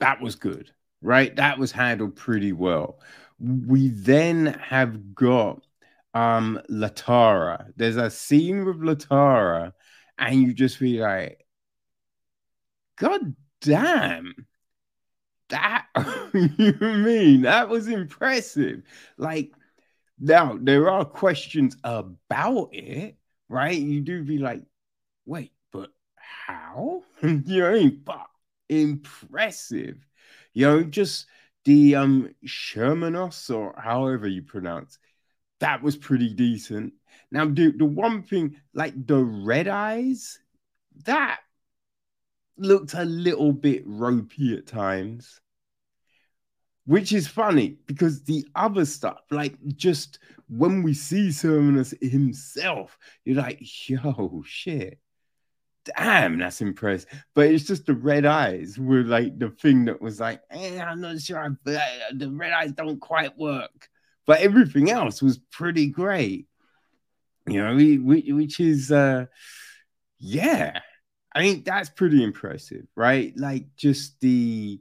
[0.00, 0.70] That was good,
[1.02, 1.34] right?
[1.36, 3.00] That was handled pretty well.
[3.38, 5.62] We then have got
[6.14, 7.72] um Latara.
[7.76, 9.72] There's a scene with Latara,
[10.18, 11.46] and you just be like,
[12.96, 14.46] God damn.
[15.50, 15.86] That
[16.34, 18.82] you mean that was impressive.
[19.18, 19.52] Like
[20.18, 23.16] now there are questions about it,
[23.48, 23.76] right?
[23.76, 24.62] You do be like,
[25.26, 27.02] wait, but how?
[27.22, 28.02] you know I mean?
[28.04, 28.26] But
[28.68, 30.06] impressive.
[30.52, 31.26] You know, just
[31.64, 34.98] the um Shermanos or however you pronounce
[35.64, 36.92] that was pretty decent.
[37.30, 40.38] Now, the, the one thing, like the red eyes,
[41.04, 41.40] that
[42.56, 45.40] looked a little bit ropey at times,
[46.86, 50.18] which is funny because the other stuff, like just
[50.48, 54.98] when we see Sermonus himself, you're like, yo, shit.
[55.96, 57.10] Damn, that's impressive.
[57.34, 61.02] But it's just the red eyes were like the thing that was like, eh, I'm
[61.02, 61.58] not sure.
[61.62, 61.82] But
[62.14, 63.88] the red eyes don't quite work
[64.26, 66.46] but everything else was pretty great.
[67.46, 69.26] You know, we which is, uh,
[70.18, 70.80] yeah,
[71.34, 73.34] I think that's pretty impressive, right?
[73.36, 74.80] Like just the,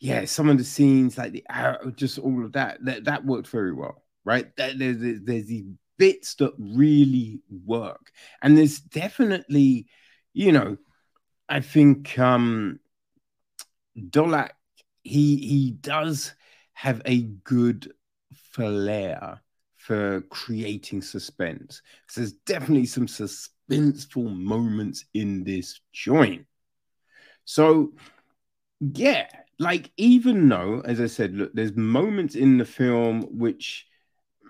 [0.00, 3.48] yeah, some of the scenes, like the arrow, just all of that, that that worked
[3.48, 4.54] very well, right?
[4.56, 5.66] There's there's, there's these
[5.98, 9.86] bits that really work, and there's definitely,
[10.34, 10.76] you know,
[11.48, 12.80] I think um
[13.96, 14.50] Doleac
[15.02, 16.34] he he does
[16.74, 17.92] have a good
[18.32, 19.40] flair
[19.76, 21.82] for creating suspense.
[22.08, 26.46] So there's definitely some suspenseful moments in this joint.
[27.44, 27.92] So,
[28.80, 29.28] yeah,
[29.58, 33.86] like even though, as I said, look, there's moments in the film which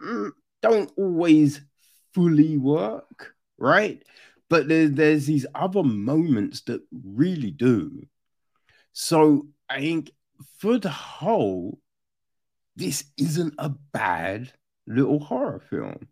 [0.03, 0.31] mm,
[0.63, 1.61] don't always
[2.15, 4.03] fully work, right?
[4.49, 8.07] But there's there's these other moments that really do.
[8.93, 10.11] So I think
[10.59, 11.81] for the whole,
[12.77, 14.53] this isn't a bad
[14.87, 16.09] little horror film,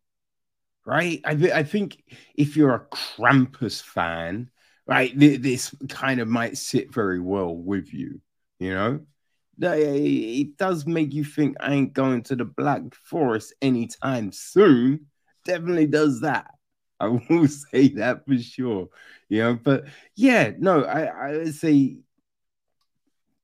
[0.84, 1.20] right?
[1.24, 2.02] I, I think
[2.36, 4.50] if you're a Krampus fan,
[4.86, 8.20] right, th- this kind of might sit very well with you,
[8.58, 9.00] you know?
[9.62, 15.06] Eh, it does make you think I ain't going to the Black Forest anytime soon.
[15.44, 16.50] Definitely does that.
[17.00, 18.88] I will say that for sure.
[19.28, 19.84] You know, but
[20.14, 21.98] yeah, no, I, I would say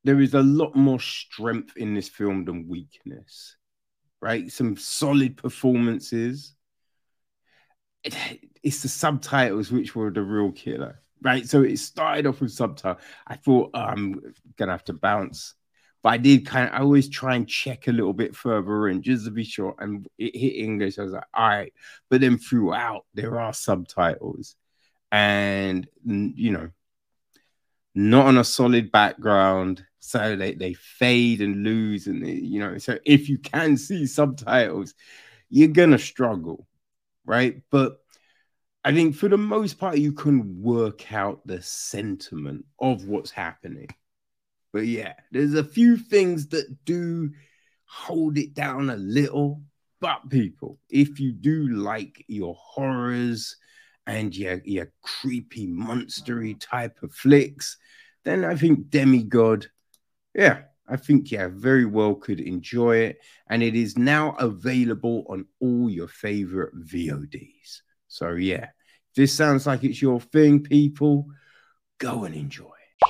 [0.04, 3.56] there is a lot more strength in this film than weakness,
[4.20, 4.50] right?
[4.50, 6.54] Some solid performances.
[8.64, 11.48] It's the subtitles which were the real killer, right?
[11.48, 13.00] So it started off with subtitle.
[13.26, 15.54] I thought oh, I'm gonna have to bounce,
[16.02, 16.74] but I did kind of.
[16.74, 19.74] I always try and check a little bit further in just to be sure.
[19.78, 20.98] And it hit English.
[20.98, 21.72] I was like, all right.
[22.10, 24.56] But then throughout there are subtitles,
[25.10, 26.70] and you know,
[27.94, 32.76] not on a solid background so they, they fade and lose and they, you know
[32.78, 34.94] so if you can see subtitles
[35.48, 36.66] you're gonna struggle
[37.24, 38.01] right but
[38.84, 43.88] I think for the most part, you can work out the sentiment of what's happening.
[44.72, 47.30] But yeah, there's a few things that do
[47.84, 49.62] hold it down a little.
[50.00, 53.56] But people, if you do like your horrors
[54.04, 57.76] and your, your creepy, monstery type of flicks,
[58.24, 59.68] then I think Demigod,
[60.34, 63.20] yeah, I think yeah, very well could enjoy it.
[63.48, 67.82] And it is now available on all your favorite VODs.
[68.12, 68.68] So yeah,
[69.16, 71.28] this sounds like it's your thing, people.
[71.96, 72.66] Go and enjoy.
[72.66, 73.08] It.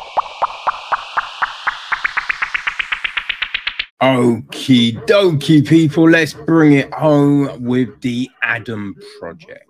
[4.00, 6.08] Okie dokie, people.
[6.08, 9.66] Let's bring it home with the Adam Project.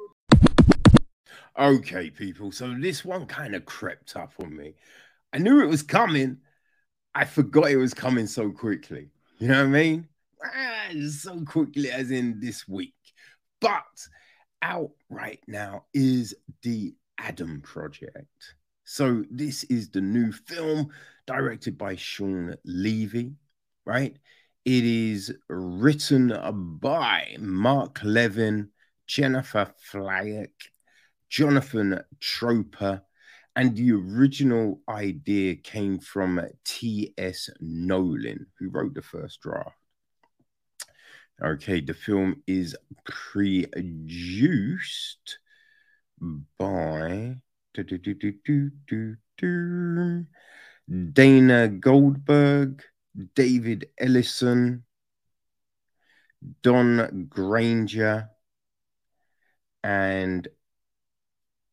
[1.58, 2.52] Okay, people.
[2.52, 4.74] So this one kind of crept up on me.
[5.32, 6.40] I knew it was coming.
[7.14, 9.08] I forgot it was coming so quickly.
[9.38, 10.08] You know what I mean?
[10.44, 12.92] Ah, so quickly, as in this week.
[13.62, 13.82] But
[14.62, 18.54] out right now is the Adam Project.
[18.84, 20.90] So this is the new film
[21.26, 23.32] directed by Shawn Levy
[23.84, 24.16] right?
[24.64, 26.32] It is written
[26.80, 28.70] by Mark Levin,
[29.06, 30.52] Jennifer Flackett,
[31.28, 33.02] Jonathan Tropper,
[33.56, 37.50] and the original idea came from T.S.
[37.60, 39.76] Nowlin, who wrote the first draft.
[41.40, 44.18] Okay, the film is produced
[46.58, 47.36] by
[51.12, 52.82] Dana Goldberg,
[53.34, 54.84] David Ellison,
[56.62, 58.28] Don Granger,
[59.82, 60.48] and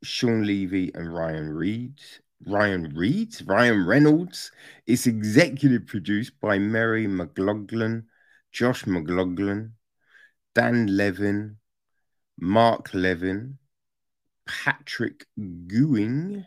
[0.03, 1.99] Shawn Levy and Ryan Reed.
[2.45, 4.51] Ryan Reed, Ryan Reynolds.
[4.87, 8.05] It's executive produced by Mary McLaughlin,
[8.51, 9.73] Josh McLaughlin,
[10.55, 11.57] Dan Levin,
[12.39, 13.57] Mark Levin,
[14.45, 16.45] Patrick Ewing,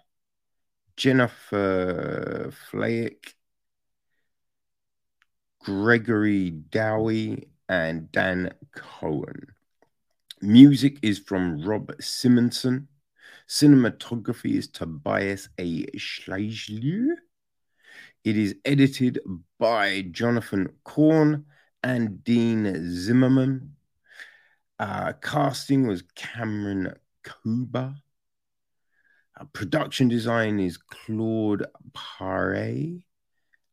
[0.97, 3.35] Jennifer Flackett,
[5.61, 9.47] Gregory Dowie, and Dan Cohen.
[10.41, 12.89] Music is from Rob Simonsen.
[13.49, 15.87] Cinematography is Tobias A.
[15.97, 17.15] Schliessler.
[18.25, 19.21] It is edited
[19.59, 21.45] by Jonathan Corn
[21.83, 23.75] and Dean Zimmerman.
[24.79, 27.97] Uh, casting was Carmen Cuba.
[29.39, 33.03] Uh, production design is Claude Pare.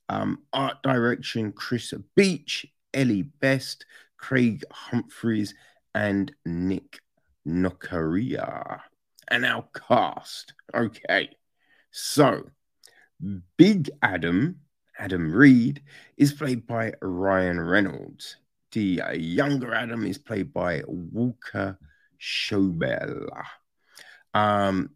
[0.08, 3.86] Um, art direction, Chris Beach, Ellie Best,
[4.18, 5.54] Craig Humphreys,
[5.94, 7.00] and Nick
[7.48, 8.80] Nokaria.
[9.28, 10.54] And our cast.
[10.74, 11.30] Okay.
[11.92, 12.50] So,
[13.58, 14.62] Big Adam,
[15.00, 15.82] Adam Reed,
[16.18, 18.36] is played by Ryan Reynolds.
[18.74, 21.80] The younger Adam is played by Walker
[22.20, 23.30] Scobell.
[24.34, 24.92] Um,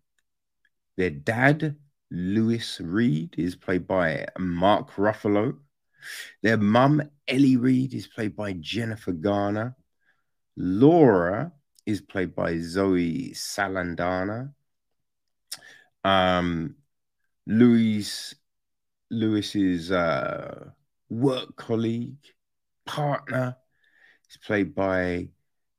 [0.98, 1.78] their dad,
[2.12, 5.58] Louis Reed is played by Mark Ruffalo.
[6.44, 9.76] Their mum, Ellie Reed, is played by Jennifer Garner.
[10.56, 11.52] Laura
[11.86, 14.54] is played by Zoe Saldana.
[16.04, 16.76] Um,
[19.14, 20.70] Louis's uh,
[21.10, 22.18] work colleague,
[22.86, 23.56] partner,
[24.30, 25.30] is played by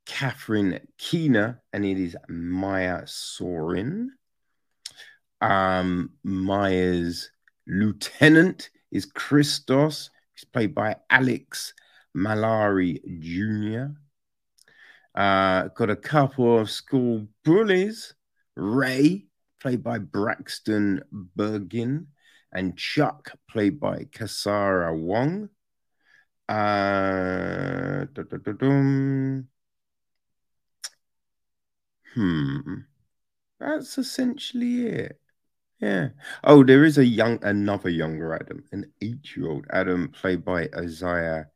[0.06, 4.08] Catherine Keener, and it is Maya Sorian.
[5.40, 7.30] Um, Maya's
[7.66, 10.10] lieutenant is Christos.
[10.34, 11.74] He's played by Alex
[12.16, 13.98] Mallari Jr.
[15.14, 18.14] Uh, got a couple of school bullies.
[18.56, 19.26] Ray,
[19.60, 21.02] played by Braxton
[21.36, 22.06] Bjerken,
[22.54, 25.48] and Chuck, played by Kasra Wong.
[26.48, 28.06] Uh,
[32.14, 32.74] hmm.
[33.60, 35.20] That's essentially it.
[35.80, 36.08] Yeah.
[36.42, 41.48] Oh, there is a young, another younger Adam, an eight-year-old Adam, played by Isaiah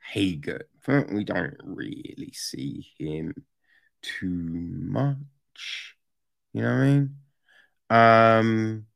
[0.00, 0.68] Hager.
[0.86, 3.34] But we don't really see him
[4.02, 5.96] too much.
[6.52, 7.16] You know what I mean?
[7.90, 8.86] Um.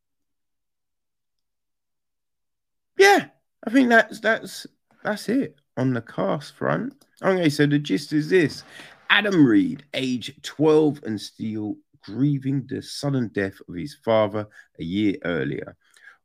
[3.02, 3.26] Yeah,
[3.66, 4.64] I think that's that's
[5.02, 7.04] that's it on the cast front.
[7.20, 8.62] Okay, so the gist is this:
[9.10, 14.46] Adam Reed, age 12 and still grieving the sudden death of his father
[14.78, 15.76] a year earlier,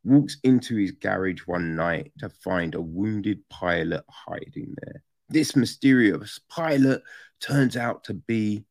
[0.04, 5.02] walks into his garage one night to find a wounded pilot hiding there.
[5.30, 7.02] This mysterious pilot
[7.40, 8.66] turns out to be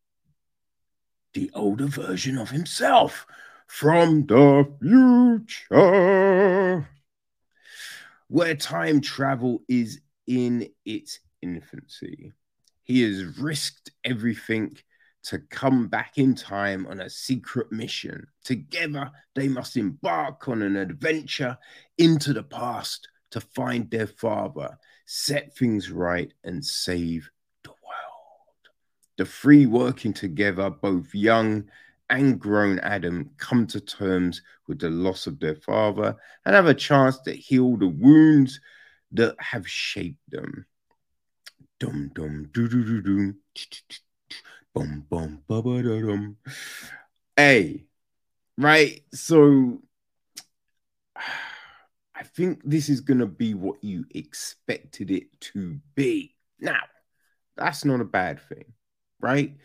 [1.34, 3.26] the older version of himself
[3.66, 6.88] from the future,
[8.28, 12.32] where time travel is in its infancy.
[12.82, 14.76] He has risked everything
[15.24, 18.26] to come back in time on a secret mission.
[18.44, 21.58] Together, they must embark on an adventure
[21.98, 27.28] into the past to find their father, set things right, and save
[27.64, 28.68] the world.
[29.18, 31.64] The three working together, both young
[32.08, 36.74] and grown Adam, come to terms with the loss of their father and have a
[36.74, 38.60] chance to heal the wounds
[39.12, 40.66] that have shaped them.
[41.78, 43.34] Dum dum doo doo doo doo.
[44.74, 46.36] Bum bum ba ba da dum.
[47.36, 47.84] Hey,
[48.56, 49.02] right?
[49.12, 49.82] So
[51.16, 56.34] I think this is gonna be what you expected it to be.
[56.58, 56.80] Now,
[57.56, 58.72] that's not a bad thing,
[59.20, 59.56] right?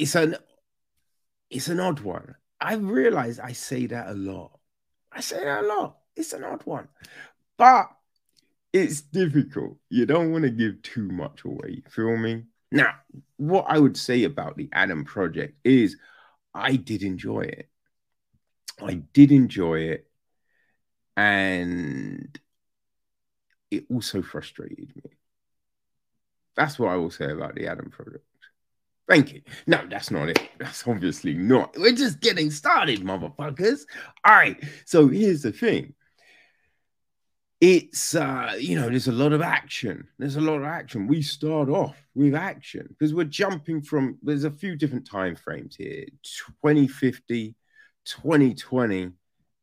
[0.00, 0.36] It's an
[1.50, 2.34] it's an odd one.
[2.58, 4.58] I realize I say that a lot.
[5.12, 5.98] I say that a lot.
[6.16, 6.88] It's an odd one,
[7.58, 7.90] but
[8.72, 9.76] it's difficult.
[9.90, 11.82] You don't want to give too much away.
[11.90, 12.44] Feel me?
[12.72, 12.94] Now,
[13.36, 15.98] what I would say about the Adam project is
[16.54, 17.68] I did enjoy it.
[18.82, 20.10] I did enjoy it.
[21.14, 22.40] And
[23.70, 25.10] it also frustrated me.
[26.56, 28.24] That's what I will say about the Adam project.
[29.10, 29.42] Thank you.
[29.66, 30.38] No, that's not it.
[30.60, 31.74] That's obviously not.
[31.76, 33.80] We're just getting started, motherfuckers.
[34.24, 34.56] All right.
[34.84, 35.94] So here's the thing
[37.60, 41.20] it's uh you know there's a lot of action there's a lot of action we
[41.20, 46.06] start off with action because we're jumping from there's a few different time frames here
[46.62, 47.54] 2050
[48.06, 49.10] 2020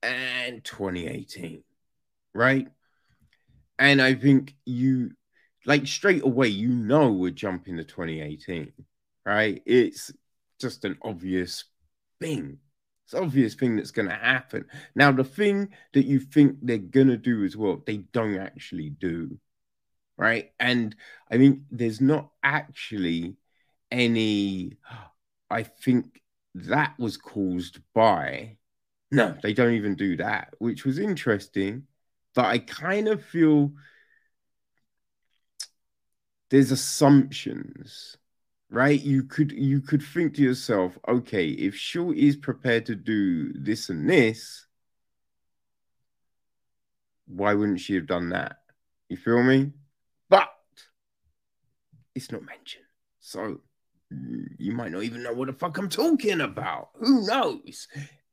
[0.03, 1.63] and 2018
[2.35, 2.67] right
[3.79, 5.09] and i think you
[5.65, 8.71] like straight away you know we're jumping to 2018
[9.28, 10.11] right it's
[10.59, 11.65] just an obvious
[12.19, 12.57] thing
[13.07, 14.65] it's obvious thing that's going to happen.
[14.93, 18.89] Now, the thing that you think they're going to do as well, they don't actually
[18.89, 19.39] do.
[20.17, 20.51] Right.
[20.59, 20.93] And
[21.32, 23.38] I think there's not actually
[23.89, 24.73] any,
[25.49, 26.21] I think
[26.53, 28.57] that was caused by,
[29.09, 31.84] no, they don't even do that, which was interesting.
[32.36, 33.71] But I kind of feel
[36.49, 38.17] there's assumptions
[38.70, 39.01] right?
[39.01, 43.89] You could you could think to yourself, okay, if Shorty is prepared to do this
[43.89, 44.65] and this,
[47.28, 48.57] why wouldn't she have done that?
[49.09, 49.72] You feel me?
[50.30, 50.49] But
[52.15, 52.86] it's not mentioned.
[53.20, 53.61] So
[54.57, 56.89] you might not even know what the fuck I'm talking about.
[56.95, 57.88] Who knows?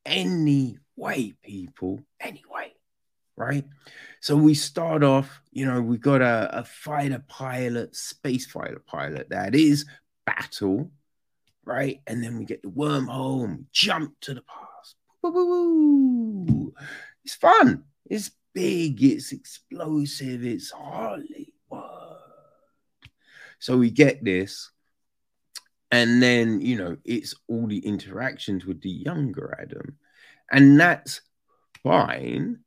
[0.06, 2.72] Anyway, people, anyway,
[3.36, 3.64] right?
[4.20, 9.30] So we start off, you know, we got a, a fighter pilot, space fighter pilot
[9.30, 9.86] that is
[10.26, 10.90] battle,
[11.64, 12.00] right?
[12.06, 14.96] And then we get the wormhole we jump to the past.
[17.24, 17.84] It's fun.
[18.06, 19.02] It's big.
[19.02, 20.44] It's explosive.
[20.44, 21.44] It's Hollywood.
[23.58, 24.70] So we get this.
[25.90, 29.96] And then, you know, it's all the interactions with the younger Adam.
[30.50, 31.20] And that's
[31.82, 32.60] fine.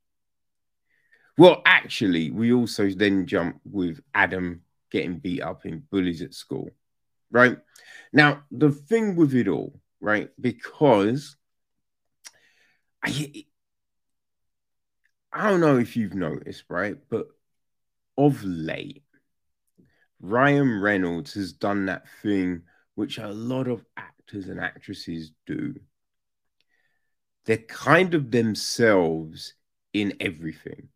[1.36, 6.70] Well, actually, we also then jump with Adam getting beat up in bullies at school
[7.30, 7.58] right?
[8.12, 10.30] Now, the thing with it all, right?
[10.40, 11.36] Because
[13.02, 13.44] I,
[15.32, 16.96] I don't know if you've noticed, right?
[17.08, 17.28] But
[18.16, 19.04] of late,
[20.20, 22.62] Ryan Reynolds has done that thing
[22.94, 25.74] which a lot of actors and actresses do.
[27.44, 29.54] They're kind of themselves
[29.92, 30.88] in everything,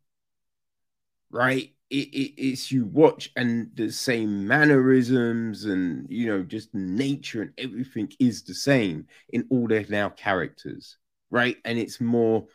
[1.31, 1.73] right?
[1.93, 7.51] It, it, it's you watch and the same mannerisms and you know just nature and
[7.57, 10.97] everything is the same in all their now characters
[11.29, 11.57] right?
[11.65, 12.45] And it's more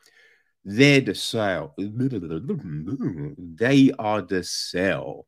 [0.65, 1.75] they're the cell.
[1.77, 5.27] They are the cell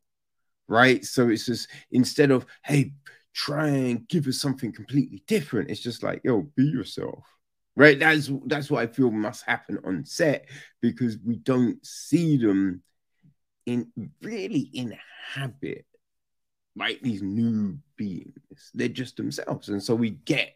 [0.67, 1.05] right?
[1.05, 2.91] So it's just instead of hey
[3.33, 7.23] try and give us something completely different it's just like yo be yourself
[7.77, 7.97] right?
[7.97, 10.49] That's that's what i feel must happen on set
[10.81, 12.83] because we don't see them
[13.71, 15.85] in really inhabit
[16.75, 18.71] like these new beings.
[18.73, 19.69] They're just themselves.
[19.69, 20.55] And so we get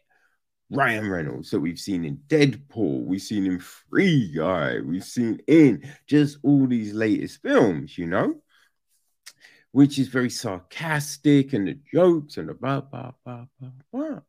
[0.70, 5.88] Ryan Reynolds that we've seen in Deadpool, we've seen in Free Guy, we've seen in
[6.06, 8.34] just all these latest films, you know,
[9.70, 14.20] which is very sarcastic and the jokes and the blah, blah, blah, blah, blah.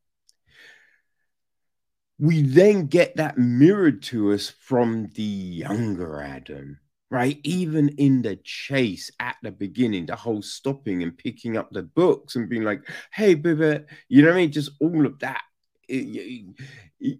[2.19, 6.79] We then get that mirrored to us from the younger Adam
[7.09, 7.39] right?
[7.43, 12.35] Even in the chase at the beginning, the whole stopping and picking up the books
[12.35, 12.81] and being like,
[13.13, 14.51] hey, baby, you know what I mean?
[14.51, 15.43] Just all of that.
[15.87, 16.55] It,
[16.99, 17.19] it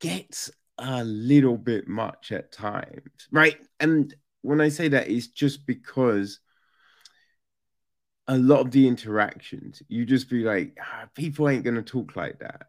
[0.00, 3.56] gets a little bit much at times, right?
[3.80, 6.40] And when I say that, it's just because
[8.28, 12.38] a lot of the interactions, you just be like, ah, people ain't gonna talk like
[12.38, 12.68] that.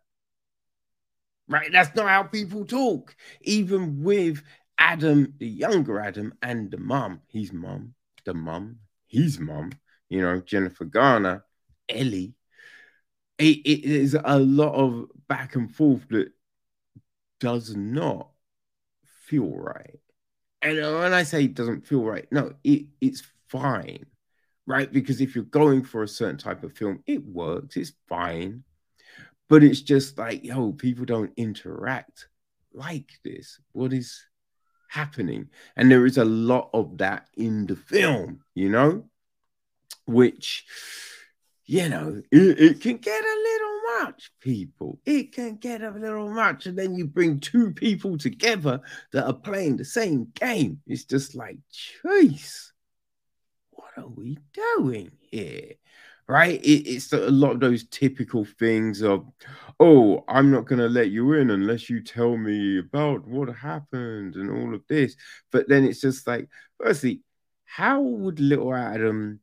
[1.47, 1.71] Right?
[1.71, 3.15] That's not how people talk.
[3.41, 4.41] Even with
[4.83, 7.93] Adam, the younger Adam, and the mum, his mum,
[8.25, 8.77] the mum,
[9.07, 9.71] his mum,
[10.09, 11.45] you know, Jennifer Garner,
[11.87, 12.33] Ellie.
[13.37, 16.33] It, it is a lot of back and forth that
[17.39, 18.27] does not
[19.25, 19.99] feel right.
[20.61, 24.05] And uh, when I say it doesn't feel right, no, it, it's fine,
[24.67, 24.91] right?
[24.91, 28.65] Because if you're going for a certain type of film, it works, it's fine.
[29.47, 32.27] But it's just like, yo, people don't interact
[32.73, 33.61] like this.
[33.71, 34.25] What is
[34.93, 35.49] happening?
[35.75, 39.05] And there is a lot of that in the film, you know,
[40.05, 40.65] which,
[41.65, 44.99] you know, it, it can get a little much, people.
[45.05, 46.67] It can get a little much.
[46.67, 48.81] And then you bring two people together
[49.11, 50.79] that are playing the same game.
[50.85, 51.57] It's just like,
[52.05, 52.71] jeez,
[53.71, 55.73] what are we doing here?
[56.27, 56.63] Right?
[56.63, 59.25] It, it's a lot of those typical things of,
[59.79, 64.35] oh, I'm not going to let you in unless you tell me about what happened
[64.35, 65.15] and all of this.
[65.51, 66.49] But then it's just like,
[66.79, 67.21] firstly,
[67.65, 69.39] how would little Adam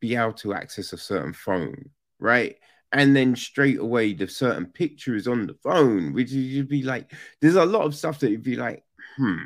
[0.00, 2.56] be able to access a certain phone, right?
[2.92, 7.12] And then straight away, the certain picture is on the phone, which you'd be like,
[7.40, 8.84] there's a lot of stuff that you'd be like,
[9.16, 9.36] hmm.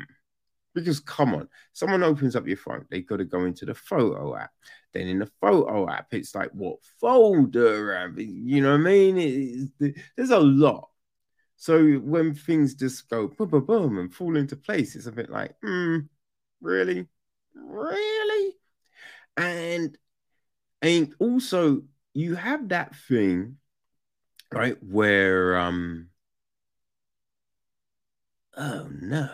[0.73, 4.37] Because come on, someone opens up your phone, they've got to go into the photo
[4.37, 4.51] app.
[4.93, 8.13] Then in the photo app, it's like what folder?
[8.17, 9.71] You know what I mean?
[10.15, 10.89] there's a lot.
[11.61, 15.29] So when things just go boom, boom, boom, and fall into place, it's a bit
[15.29, 15.99] like, hmm,
[16.59, 17.05] really,
[17.53, 18.53] really,
[19.37, 19.95] and
[20.81, 21.83] and also
[22.15, 23.57] you have that thing,
[24.51, 26.07] right, where um,
[28.57, 29.29] oh no,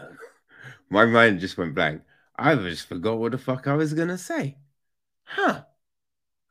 [0.89, 2.01] my mind just went blank.
[2.35, 4.57] I just forgot what the fuck I was gonna say
[5.27, 5.61] huh,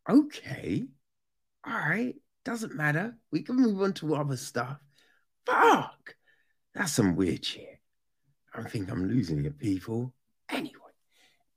[0.09, 0.87] okay,
[1.67, 2.15] all right,
[2.45, 3.17] doesn't matter.
[3.33, 4.79] We can move on to other stuff.
[5.47, 6.15] Fuck,
[6.75, 7.81] that's some weird shit.
[8.55, 10.15] I think I'm losing it, people.
[10.49, 10.73] Anyway,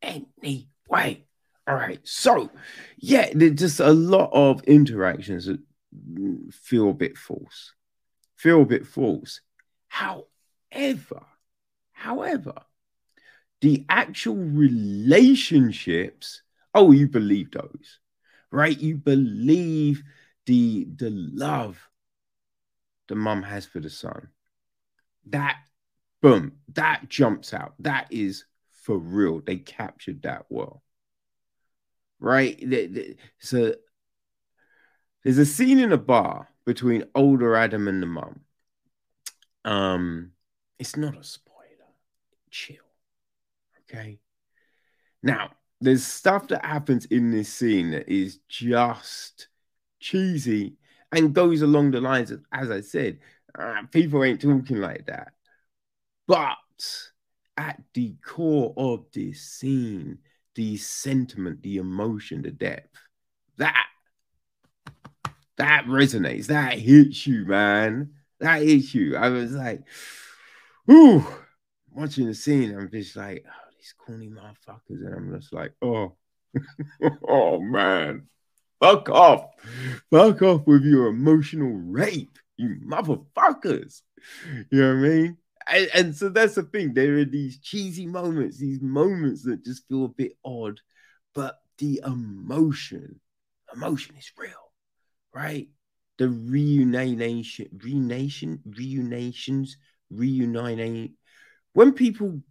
[0.01, 1.25] anyway.
[1.67, 2.49] All right, so
[2.97, 5.59] yeah, there's just a lot of interactions that
[6.51, 7.73] feel a bit false.
[8.37, 9.41] Feel a bit false.
[9.87, 11.25] However,
[11.91, 12.53] however,
[13.61, 16.41] the actual relationships
[16.73, 17.99] Oh, you believe those,
[18.51, 18.79] right?
[18.79, 20.03] You believe
[20.45, 21.89] the the love
[23.07, 24.29] the mum has for the son.
[25.27, 25.57] That
[26.21, 27.73] boom, that jumps out.
[27.79, 29.41] That is for real.
[29.41, 30.83] They captured that well,
[32.19, 32.61] right?
[33.39, 33.75] So
[35.23, 38.41] there's a scene in a bar between older Adam and the mum.
[39.65, 40.31] Um,
[40.77, 41.57] it's not a spoiler.
[42.51, 42.88] Chill.
[43.89, 44.19] Okay.
[45.23, 49.47] Now, there's stuff that happens in this scene that is just
[49.99, 50.75] cheesy
[51.11, 53.19] and goes along the lines of, as I said,
[53.57, 55.33] uh, people ain't talking like that.
[56.27, 56.57] But
[57.57, 60.19] at the core of this scene,
[60.55, 62.95] the sentiment, the emotion, the depth,
[63.57, 63.85] that
[65.57, 68.11] that resonates, that hits you, man.
[68.39, 69.17] That hits you.
[69.17, 69.81] I was like,
[70.89, 71.25] ooh,
[71.91, 73.45] watching the scene, I'm just like,
[73.89, 75.05] these corny motherfuckers.
[75.05, 76.15] And I'm just like, oh,
[77.27, 78.27] oh man,
[78.79, 79.45] fuck off.
[80.11, 84.01] Fuck off with your emotional rape, you motherfuckers.
[84.71, 85.37] You know what I mean?
[85.67, 86.93] And, and so that's the thing.
[86.93, 90.79] There are these cheesy moments, these moments that just feel a bit odd,
[91.35, 93.19] but the emotion,
[93.73, 94.51] emotion is real,
[95.33, 95.69] right?
[96.17, 99.77] The reunition, reunition, reunitions,
[100.09, 101.13] reuniting.
[101.73, 102.41] When people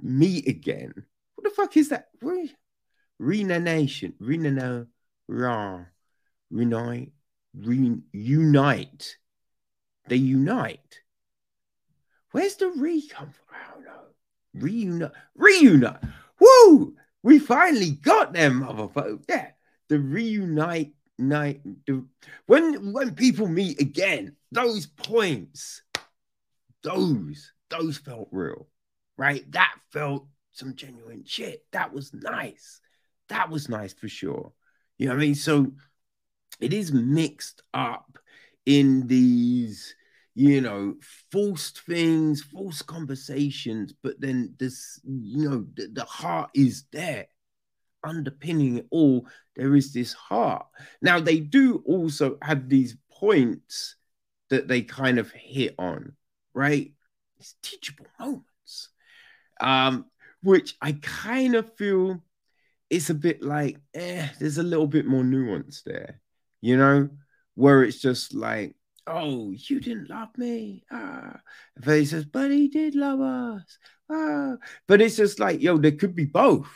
[0.00, 0.92] meet again.
[1.34, 2.08] What the fuck is that?
[2.20, 2.54] Re-
[3.18, 4.86] Renation, Renano,
[5.26, 5.84] Ra,
[6.50, 7.12] Reunite,
[7.56, 9.16] Reunite.
[10.06, 11.00] They unite.
[12.30, 13.44] Where's the re come from?
[13.54, 14.00] I don't know.
[14.54, 16.00] Reunite, reunite.
[16.40, 16.94] Woo!
[17.22, 19.22] We finally got them, motherfucker.
[19.28, 19.50] Yeah,
[19.88, 21.60] the reunite night.
[21.86, 22.06] The,
[22.46, 25.82] when when people meet again, those points,
[26.82, 28.68] those those felt real
[29.18, 29.50] right?
[29.52, 31.64] That felt some genuine shit.
[31.72, 32.80] That was nice.
[33.28, 34.52] That was nice for sure.
[34.96, 35.34] You know what I mean?
[35.34, 35.72] So
[36.60, 38.18] it is mixed up
[38.64, 39.94] in these,
[40.34, 40.94] you know,
[41.30, 47.26] forced things, false conversations, but then this, you know, the, the heart is there.
[48.04, 50.66] Underpinning it all, there is this heart.
[51.02, 53.96] Now, they do also have these points
[54.50, 56.12] that they kind of hit on,
[56.54, 56.92] right?
[57.38, 58.47] It's teachable moments
[59.60, 60.06] um,
[60.42, 62.22] which I kind of feel
[62.90, 66.20] it's a bit like, eh, there's a little bit more nuance there,
[66.60, 67.10] you know,
[67.54, 68.74] where it's just like,
[69.06, 70.84] oh, you didn't love me.
[70.90, 71.40] Ah.
[71.76, 73.78] But he says, but he did love us.
[74.10, 74.56] Ah.
[74.86, 76.68] But it's just like, yo, there could be both.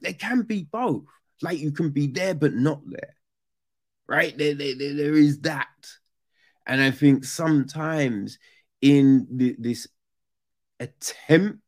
[0.00, 1.04] There can be both.
[1.42, 3.16] Like you can be there, but not there.
[4.06, 4.36] Right?
[4.36, 5.68] There, there, there, is that.
[6.66, 8.38] And I think sometimes
[8.80, 9.86] in the, this
[10.80, 11.60] attempt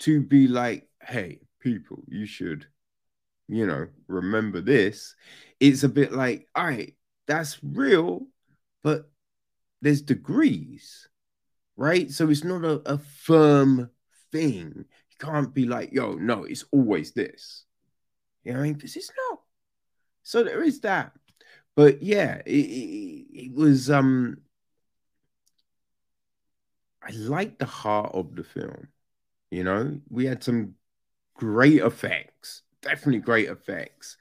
[0.00, 2.66] to be like, hey, people, you should,
[3.48, 5.14] you know, remember this.
[5.60, 6.94] It's a bit like, all right,
[7.26, 8.26] that's real,
[8.82, 9.10] but
[9.82, 11.08] there's degrees,
[11.76, 12.10] right?
[12.10, 13.90] So it's not a, a firm
[14.32, 14.72] thing.
[14.76, 17.64] You can't be like, yo, no, it's always this.
[18.44, 18.74] You know what I mean?
[18.74, 19.40] Because it's not.
[20.22, 21.12] So there is that.
[21.74, 24.38] But yeah, it, it, it was um
[27.02, 28.88] I like the heart of the film.
[29.56, 30.74] You know, we had some
[31.32, 34.18] great effects, definitely great effects.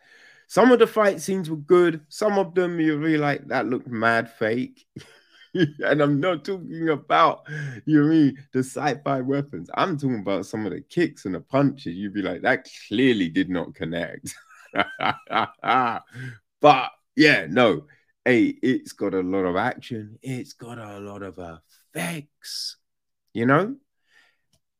[0.47, 1.99] Some of the fight scenes were good.
[2.07, 4.87] Some of them you really like that looked mad fake.
[5.53, 7.41] and I'm not talking about
[7.85, 9.69] you know mean the sci-fi weapons.
[9.73, 11.95] I'm talking about some of the kicks and the punches.
[11.95, 14.33] You'd be like, that clearly did not connect.
[16.61, 17.87] but yeah, no.
[18.23, 20.17] Hey, it's got a lot of action.
[20.21, 21.37] It's got a lot of
[21.93, 22.77] effects.
[23.33, 23.75] You know,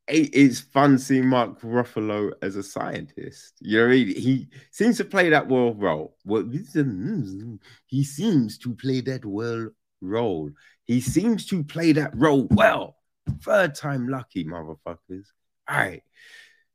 [0.08, 3.54] it's fun seeing Mark Ruffalo as a scientist.
[3.60, 6.16] You know, he, he seems to play that world role.
[6.24, 10.50] Well, hmm, he seems to play that world role.
[10.84, 12.96] He seems to play that role well.
[13.42, 15.26] Third time lucky, motherfuckers.
[15.68, 16.02] All right.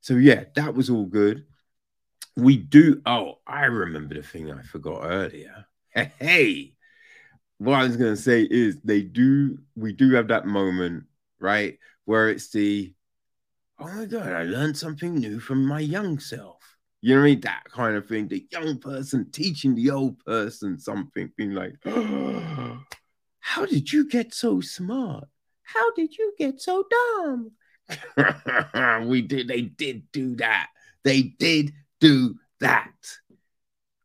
[0.02, 1.46] So yeah, that was all good.
[2.36, 3.02] We do.
[3.06, 5.66] Oh, I remember the thing I forgot earlier.
[6.20, 6.76] Hey,
[7.58, 9.58] what I was gonna say is they do.
[9.76, 11.04] We do have that moment,
[11.40, 12.94] right, where it's the
[13.82, 16.58] oh my god, I learned something new from my young self.
[17.02, 17.42] You know what I mean?
[17.42, 18.28] That kind of thing.
[18.28, 22.80] The young person teaching the old person something, being like, oh,
[23.40, 25.28] How did you get so smart?
[25.64, 27.52] How did you get so dumb?
[29.08, 30.68] we did, they did do that.
[31.04, 32.92] They did do that.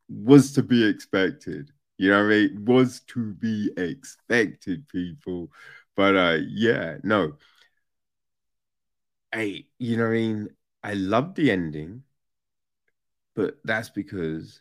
[0.08, 1.70] Was to be expected.
[1.98, 2.64] You know what I mean?
[2.64, 5.50] Was to be expected, people.
[5.96, 7.34] But uh yeah, no
[9.32, 10.48] I, you know what I mean?
[10.82, 12.02] I love the ending,
[13.34, 14.60] but that's because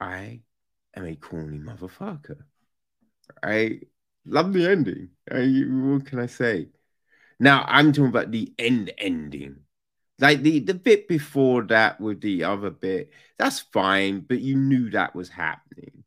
[0.00, 0.40] I
[0.96, 2.42] am a corny motherfucker.
[3.42, 3.80] I
[4.24, 5.10] love the ending.
[5.30, 6.68] I, what can I say?
[7.38, 9.56] Now I'm talking about the end ending.
[10.18, 14.90] Like the, the bit before that with the other bit, that's fine, but you knew
[14.90, 16.04] that was happening.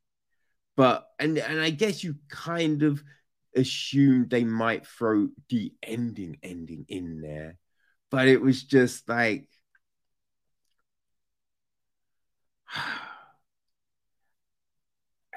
[0.77, 3.03] But and and I guess you kind of
[3.55, 7.57] assumed they might throw the ending ending in there
[8.15, 9.45] but it was just like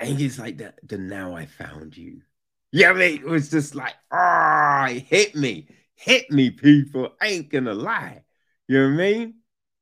[0.00, 2.20] I think it's like the, the now I found you.
[2.70, 5.66] Yeah, I mean, it was just like, ah, oh, hit me,
[5.96, 7.16] hit me, people.
[7.20, 8.22] I ain't gonna lie.
[8.68, 9.34] You know what I mean?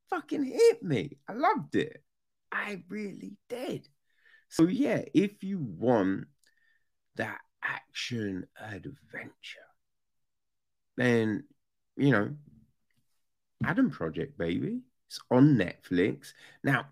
[0.09, 1.19] Fucking hit me.
[1.29, 2.03] I loved it.
[2.51, 3.87] I really did.
[4.49, 6.29] So yeah, if you want
[7.17, 9.69] that action adventure,
[10.97, 11.45] then
[11.99, 12.31] you know
[13.65, 14.81] Adam Project, baby.
[15.09, 16.33] It's on Netflix.
[16.63, 16.87] Now,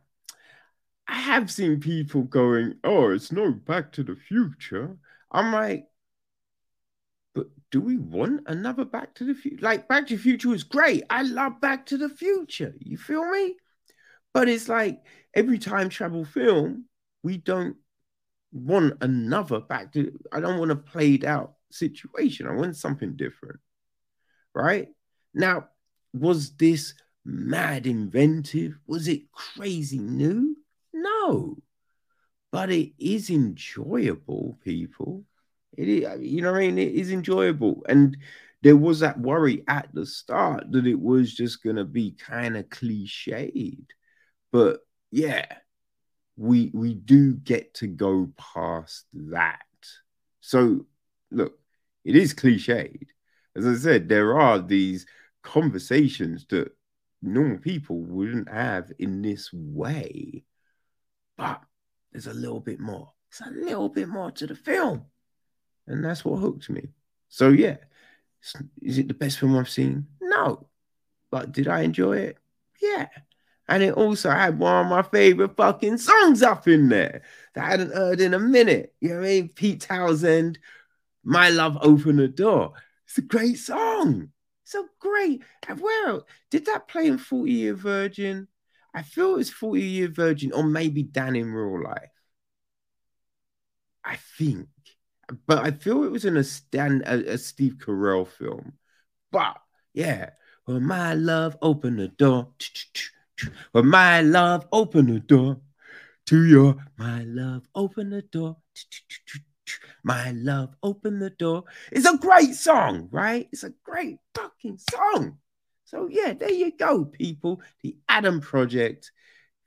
[1.06, 4.96] I have seen people going, oh, it's no Back to the Future.
[5.30, 5.86] I'm like,
[7.34, 9.62] but do we want another Back to the Future?
[9.62, 11.02] Like, Back to the Future was great.
[11.10, 12.74] I love Back to the Future.
[12.78, 13.56] You feel me?
[14.32, 15.02] But it's like
[15.34, 16.86] every time travel film,
[17.22, 17.76] we don't
[18.52, 22.46] want another Back to, I don't want a played out situation.
[22.46, 23.60] I want something different.
[24.54, 24.88] Right?
[25.34, 25.68] Now,
[26.14, 26.94] was this
[27.24, 28.78] mad inventive?
[28.86, 30.56] Was it crazy new?
[30.92, 31.56] No.
[32.52, 35.24] But it is enjoyable, people.
[35.76, 36.78] It is, you know what I mean?
[36.78, 37.84] It is enjoyable.
[37.88, 38.16] And
[38.62, 42.56] there was that worry at the start that it was just going to be kind
[42.56, 43.86] of cliched.
[44.52, 45.46] But yeah,
[46.36, 49.60] we we do get to go past that.
[50.40, 50.86] So
[51.32, 51.58] look,
[52.04, 53.08] it is cliched.
[53.56, 55.06] As I said, there are these
[55.44, 56.72] conversations that
[57.22, 60.42] normal people wouldn't have in this way.
[61.36, 61.60] But
[62.10, 63.12] there's a little bit more.
[63.30, 65.04] It's a little bit more to the film.
[65.86, 66.88] And that's what hooked me.
[67.28, 67.76] So, yeah,
[68.82, 70.06] is it the best film I've seen?
[70.20, 70.66] No.
[71.30, 72.38] But did I enjoy it?
[72.80, 73.08] Yeah.
[73.68, 77.22] And it also had one of my favorite fucking songs up in there
[77.54, 78.94] that I hadn't heard in a minute.
[79.00, 79.48] You know what I mean?
[79.48, 80.58] Pete Townshend,
[81.24, 82.74] My Love Open the Door.
[83.06, 84.30] It's a great song.
[84.64, 85.42] So great.
[85.78, 88.48] Where did that play in 40 Year Virgin?
[88.94, 92.10] I feel it was 40 Year Virgin or maybe Dan in Real Life.
[94.04, 94.68] I think,
[95.46, 98.74] but I feel it was in a Stan a, a Steve Carell film.
[99.30, 99.56] But
[99.92, 100.30] yeah,
[100.66, 102.52] well, my love, open the door.
[103.72, 105.60] Well, my love, open the door
[106.26, 108.58] to your my love, open the door.
[110.02, 111.64] My love, open the door.
[111.90, 113.48] It's a great song, right?
[113.52, 115.38] It's a great fucking song.
[115.84, 117.62] So, yeah, there you go, people.
[117.82, 119.12] The Adam Project.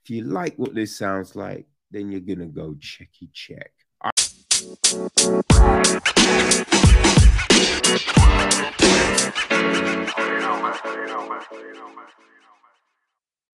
[0.04, 3.72] If you like what this sounds like, then you're going to go checky check.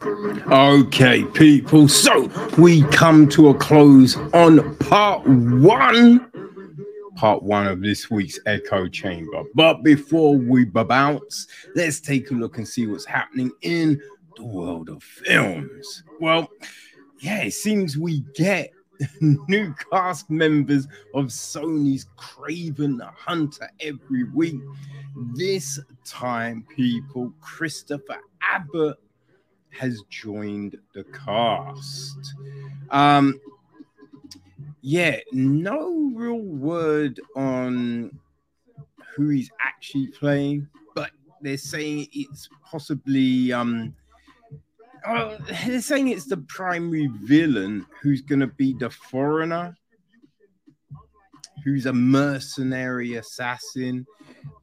[0.06, 1.88] Okay, people.
[1.88, 6.30] So we come to a close on part one.
[7.16, 9.44] Part one of this week's Echo Chamber.
[9.56, 14.02] But before we bounce, let's take a look and see what's happening in
[14.36, 16.04] the world of films.
[16.20, 16.50] Well,
[17.20, 18.72] yeah, it seems we get
[19.22, 24.60] new cast members of Sony's Kraven Hunter every week.
[25.36, 28.98] This time, people, Christopher Abbott
[29.80, 32.36] has joined the cast.
[32.90, 33.40] Um,
[34.82, 38.20] yeah, no real word on
[39.16, 41.12] who he's actually playing, but
[41.42, 43.96] they're saying it's possibly um
[45.08, 49.76] oh, they're saying it's the primary villain who's gonna be the foreigner,
[51.64, 54.06] who's a mercenary assassin.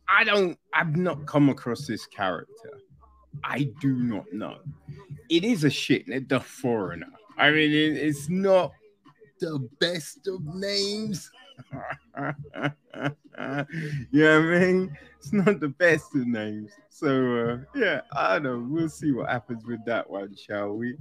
[0.08, 2.78] I don't I've not come across this character.
[3.44, 4.58] I do not know.
[5.28, 7.12] It is a shit, the foreigner.
[7.38, 8.72] I mean, it, it's not
[9.38, 11.30] the best of names.
[11.72, 11.80] you
[12.16, 12.34] know
[14.12, 14.96] what I mean?
[15.18, 16.72] It's not the best of names.
[16.88, 18.66] So uh, yeah, I don't know.
[18.68, 20.96] We'll see what happens with that one, shall we?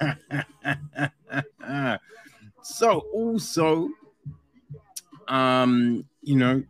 [2.62, 3.88] so also,
[5.28, 6.62] um, you know,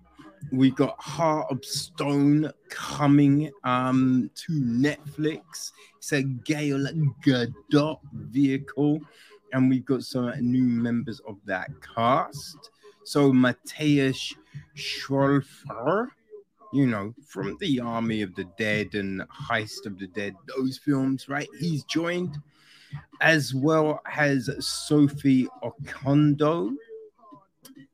[0.50, 5.72] we got Heart of Stone coming um to Netflix.
[5.98, 6.86] It's a Gal
[7.24, 9.00] Gadot vehicle,
[9.52, 12.70] and we've got some new members of that cast.
[13.04, 14.34] So Matthias
[14.76, 16.10] Schoenaerts,
[16.72, 21.28] you know, from the Army of the Dead and Heist of the Dead, those films,
[21.28, 21.48] right?
[21.58, 22.38] He's joined,
[23.20, 26.74] as well as Sophie Okonedo,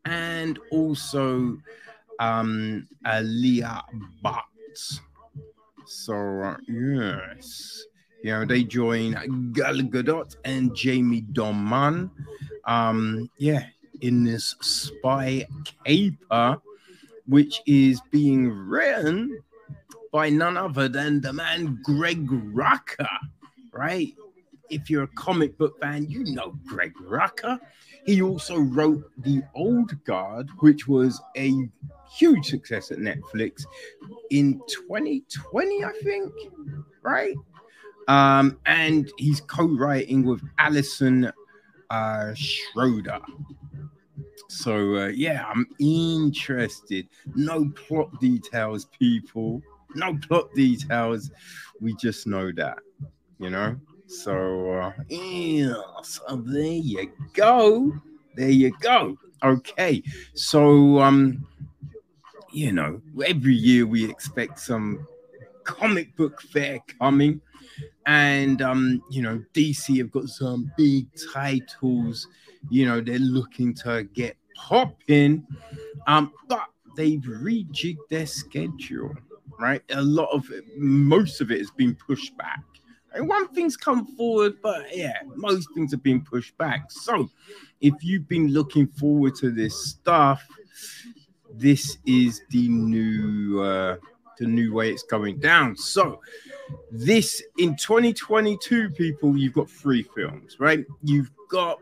[0.05, 1.59] and also
[2.19, 3.85] um, Alia
[4.25, 5.01] Bhatt.
[5.87, 7.87] So, uh, yes,
[8.23, 9.13] you know, they join
[9.53, 12.11] Gal Gadot and Jamie Dornan.
[12.65, 13.67] Um, yeah,
[14.01, 15.47] in this spy
[15.85, 16.59] caper,
[17.27, 19.39] which is being written
[20.13, 23.09] by none other than the man Greg Rucka,
[23.73, 24.15] right?
[24.71, 27.59] If you're a comic book fan, you know Greg Rucka.
[28.05, 31.69] He also wrote The Old Guard, which was a
[32.11, 33.65] huge success at Netflix
[34.31, 36.33] in 2020, I think,
[37.03, 37.35] right?
[38.09, 41.31] Um, and he's co-writing with Allison
[41.91, 43.21] uh, Schroeder.
[44.49, 47.09] So uh, yeah, I'm interested.
[47.35, 49.63] No plot details, people.
[49.95, 51.31] No plot details.
[51.81, 52.79] We just know that,
[53.39, 53.77] you know.
[54.09, 57.93] So, uh, yeah, so there you go.
[58.35, 59.19] There you go.
[59.45, 60.03] Okay.
[60.33, 61.47] So, um,
[62.51, 65.07] you know, every year we expect some
[65.65, 67.41] comic book fair coming.
[68.07, 72.27] And um, you know, DC have got some big titles,
[72.71, 75.47] you know, they're looking to get popping.
[76.07, 79.15] Um, but they've rejigged their schedule,
[79.61, 79.83] right?
[79.91, 82.65] A lot of most of it has been pushed back.
[83.15, 86.91] And one thing's come forward, but yeah, most things have been pushed back.
[86.91, 87.31] So
[87.81, 90.47] if you've been looking forward to this stuff,
[91.51, 93.97] this is the new uh
[94.39, 95.77] the new way it's going down.
[95.77, 96.21] So
[96.91, 100.85] this in 2022, people, you've got three films, right?
[101.03, 101.79] You've got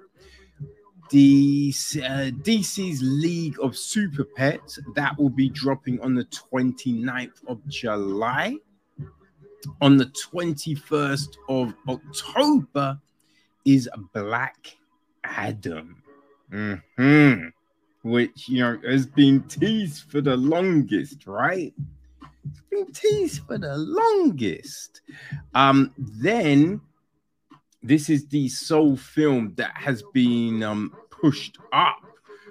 [1.11, 7.67] the uh, DC's League of Super Pets that will be dropping on the 29th of
[7.69, 8.57] July
[9.81, 12.99] on the 21st of October
[13.65, 14.77] is Black
[15.25, 16.03] Adam.
[16.53, 17.49] Mm-hmm.
[18.03, 21.75] Which, you know, has been teased for the longest, right?
[22.49, 25.01] It's been teased for the longest.
[25.55, 26.81] Um, then
[27.87, 32.03] this is the sole film that has been um pushed up,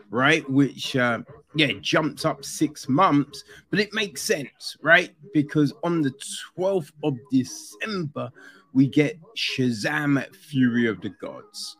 [0.09, 0.49] right?
[0.49, 1.19] Which uh
[1.55, 5.15] yeah, jumps up six months, but it makes sense, right?
[5.33, 6.13] Because on the
[6.57, 8.29] 12th of December,
[8.73, 11.77] we get Shazam at Fury of the Gods,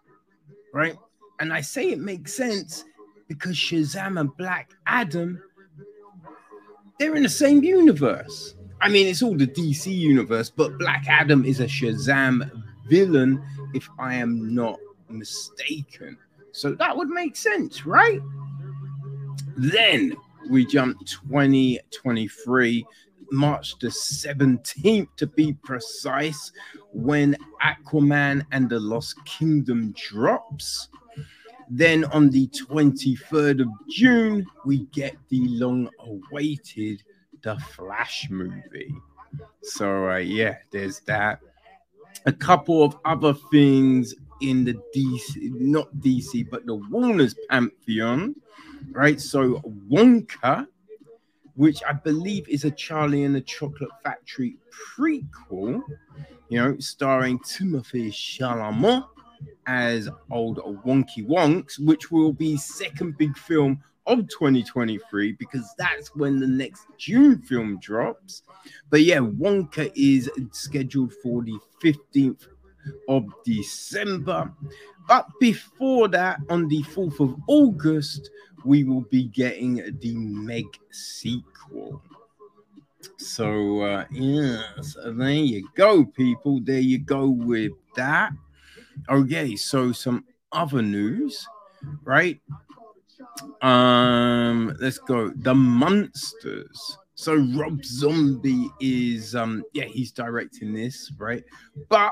[0.73, 0.95] right?
[1.39, 2.85] And I say it makes sense
[3.27, 5.41] because Shazam and Black Adam,
[6.97, 8.55] they're in the same universe.
[8.81, 12.49] I mean, it's all the DC universe, but Black Adam is a Shazam
[12.87, 16.17] villain, if I am not mistaken.
[16.51, 18.21] So that would make sense, right?
[19.57, 20.15] Then
[20.49, 22.85] we jump 2023,
[23.31, 26.51] March the 17th to be precise,
[26.91, 30.89] when Aquaman and the Lost Kingdom drops.
[31.69, 37.01] Then on the 23rd of June, we get the long awaited
[37.41, 38.93] The Flash movie.
[39.63, 41.39] So, uh, yeah, there's that.
[42.25, 48.35] A couple of other things in the DC, not DC, but the Warner's Pantheon,
[48.91, 49.19] right?
[49.19, 50.67] So, Wonka,
[51.55, 54.57] which I believe is a Charlie and the Chocolate Factory
[54.97, 55.81] prequel,
[56.49, 59.05] you know, starring Timothée Chalamet
[59.67, 66.39] as old Wonky Wonks, which will be second big film of 2023 because that's when
[66.39, 68.43] the next Dune film drops.
[68.89, 72.47] But yeah, Wonka is scheduled for the 15th
[73.09, 74.51] of December.
[75.07, 78.29] But before that, on the 4th of August,
[78.65, 82.01] we will be getting the Meg sequel.
[83.17, 86.59] So, uh, yes, there you go, people.
[86.61, 88.31] There you go with that.
[89.09, 91.47] Okay, so some other news,
[92.03, 92.39] right?
[93.61, 95.29] Um, let's go.
[95.29, 96.97] The Monsters.
[97.15, 101.43] So Rob Zombie is um yeah, he's directing this, right?
[101.87, 102.11] But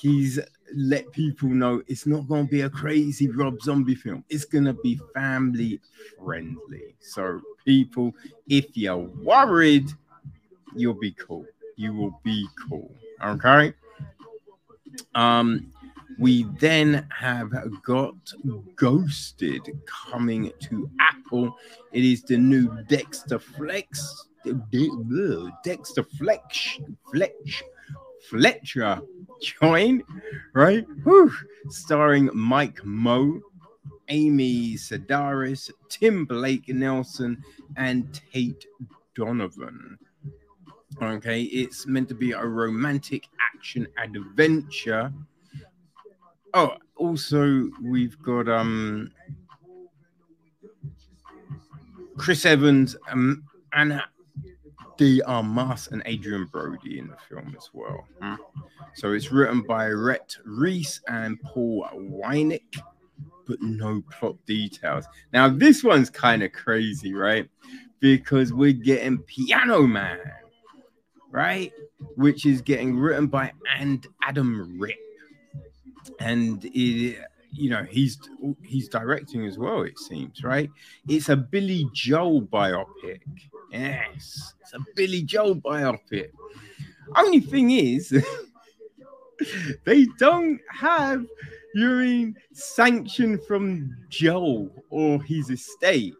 [0.00, 0.40] he's
[0.76, 5.00] let people know it's not gonna be a crazy Rob Zombie film, it's gonna be
[5.14, 5.80] family
[6.22, 6.94] friendly.
[7.00, 8.14] So, people,
[8.48, 9.90] if you're worried,
[10.74, 11.46] you'll be cool.
[11.76, 12.90] You will be cool.
[13.22, 13.72] Okay.
[15.14, 15.72] Um,
[16.18, 17.52] we then have
[17.82, 18.14] got
[18.76, 21.56] Ghosted coming to Apple.
[21.92, 24.28] It is the new Dexter Flex,
[25.64, 27.64] Dexter Fletch, Fletch,
[28.28, 29.00] Fletcher
[29.40, 30.02] join,
[30.52, 30.84] right?
[31.04, 31.32] Whew.
[31.68, 33.40] Starring Mike Moh,
[34.08, 37.42] Amy Sedaris, Tim Blake Nelson,
[37.76, 38.66] and Tate
[39.14, 39.98] Donovan.
[41.02, 45.12] Okay, it's meant to be a romantic action adventure
[46.56, 49.10] Oh, also we've got um
[52.16, 54.00] Chris Evans um, and
[54.96, 58.06] De Armas and Adrien Brody in the film as well.
[58.20, 58.34] Hmm.
[58.94, 62.78] So it's written by Rhett Reese and Paul Wernick,
[63.46, 65.06] but no plot details.
[65.32, 67.48] Now this one's kind of crazy, right?
[68.00, 70.20] Because we're getting Piano Man,
[71.30, 71.72] right?
[72.16, 74.96] Which is getting written by and Adam Ripp
[76.18, 77.18] and it,
[77.54, 78.18] you know he's
[78.62, 79.82] he's directing as well.
[79.82, 80.70] It seems right.
[81.08, 83.20] It's a Billy Joel biopic.
[83.70, 86.30] Yes, it's a Billy Joel biopic.
[87.16, 88.14] Only thing is,
[89.84, 91.26] they don't have
[91.74, 96.14] urine sanction from Joel or his estate.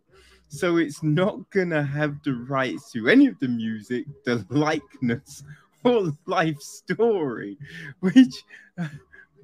[0.48, 5.42] So it's not gonna have the rights to any of the music, the likeness,
[5.84, 7.58] or life story,
[8.00, 8.44] which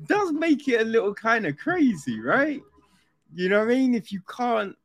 [0.07, 2.61] does make it a little kind of crazy, right?
[3.35, 3.95] You know what I mean?
[3.95, 4.77] If you can't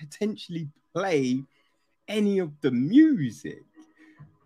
[0.00, 1.42] potentially play
[2.08, 3.62] any of the music,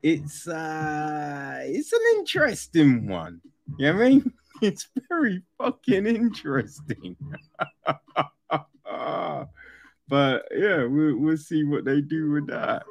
[0.02, 3.40] it's uh it's an interesting one.
[3.78, 4.32] You know what I mean?
[4.60, 7.16] It's very fucking interesting.
[10.08, 12.82] but yeah, we'll, we'll see what they do with that.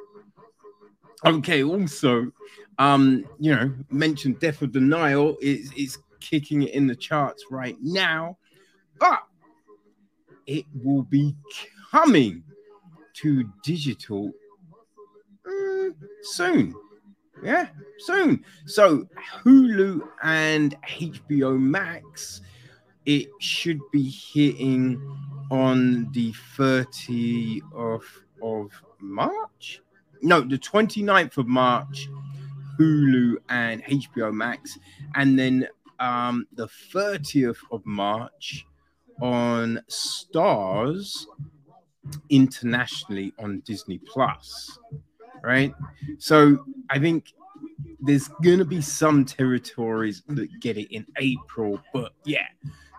[1.26, 2.32] Okay, also,
[2.78, 7.76] um, you know, mentioned Death of Nile is is kicking it in the charts right
[7.80, 8.36] now,
[8.98, 9.22] but
[10.46, 11.36] it will be
[11.90, 12.42] coming
[13.14, 14.32] to digital
[15.46, 16.74] mm, soon.
[17.42, 18.44] Yeah, soon.
[18.66, 19.06] So
[19.44, 22.40] Hulu and HBO Max,
[23.06, 25.00] it should be hitting
[25.50, 28.04] on the 30th of,
[28.42, 29.82] of March.
[30.20, 32.08] No, the 29th of March,
[32.78, 34.78] Hulu and HBO Max.
[35.14, 35.68] And then
[36.00, 38.66] um, the 30th of March
[39.20, 41.26] on Stars
[42.30, 44.78] internationally on Disney Plus,
[45.42, 45.74] right?
[46.18, 47.32] So I think
[48.00, 52.46] there's going to be some territories that get it in April, but yeah,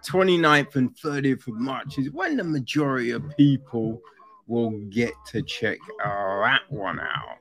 [0.08, 4.02] 29th and 30th of March is when the majority of people
[4.48, 7.38] will get to check that one out.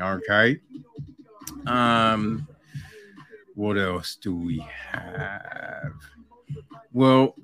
[0.00, 0.60] Okay.
[1.66, 2.46] Um,
[3.56, 5.92] what else do we have?
[6.92, 7.34] Well,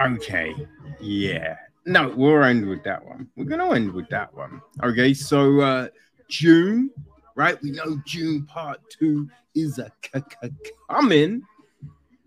[0.00, 0.54] okay,
[1.00, 1.56] yeah.
[1.84, 3.28] No, we'll end with that one.
[3.36, 4.62] We're gonna end with that one.
[4.82, 5.88] Okay, so uh
[6.28, 6.90] Dune,
[7.34, 7.60] right?
[7.62, 9.92] We know Dune part two is a
[10.88, 11.42] coming,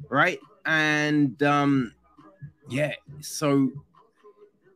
[0.09, 0.39] right?
[0.65, 1.93] And um,
[2.69, 3.71] yeah, so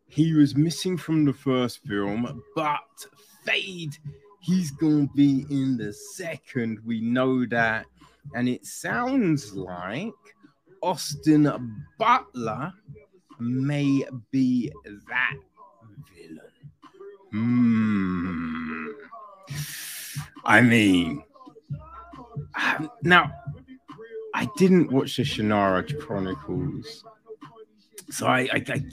[0.07, 3.05] he was missing from the first film, but
[3.45, 3.97] Feyd,
[4.39, 6.79] he's gonna be in the second.
[6.85, 7.85] We know that,
[8.33, 10.13] and it sounds like
[10.81, 12.73] Austin Butler
[13.39, 14.71] may be
[15.07, 15.35] that
[16.13, 16.39] villain.
[17.31, 18.87] Hmm.
[20.45, 21.23] I mean,
[22.55, 23.31] um, now
[24.33, 27.03] I didn't watch the Shannara Chronicles,
[28.09, 28.83] so I, I, I,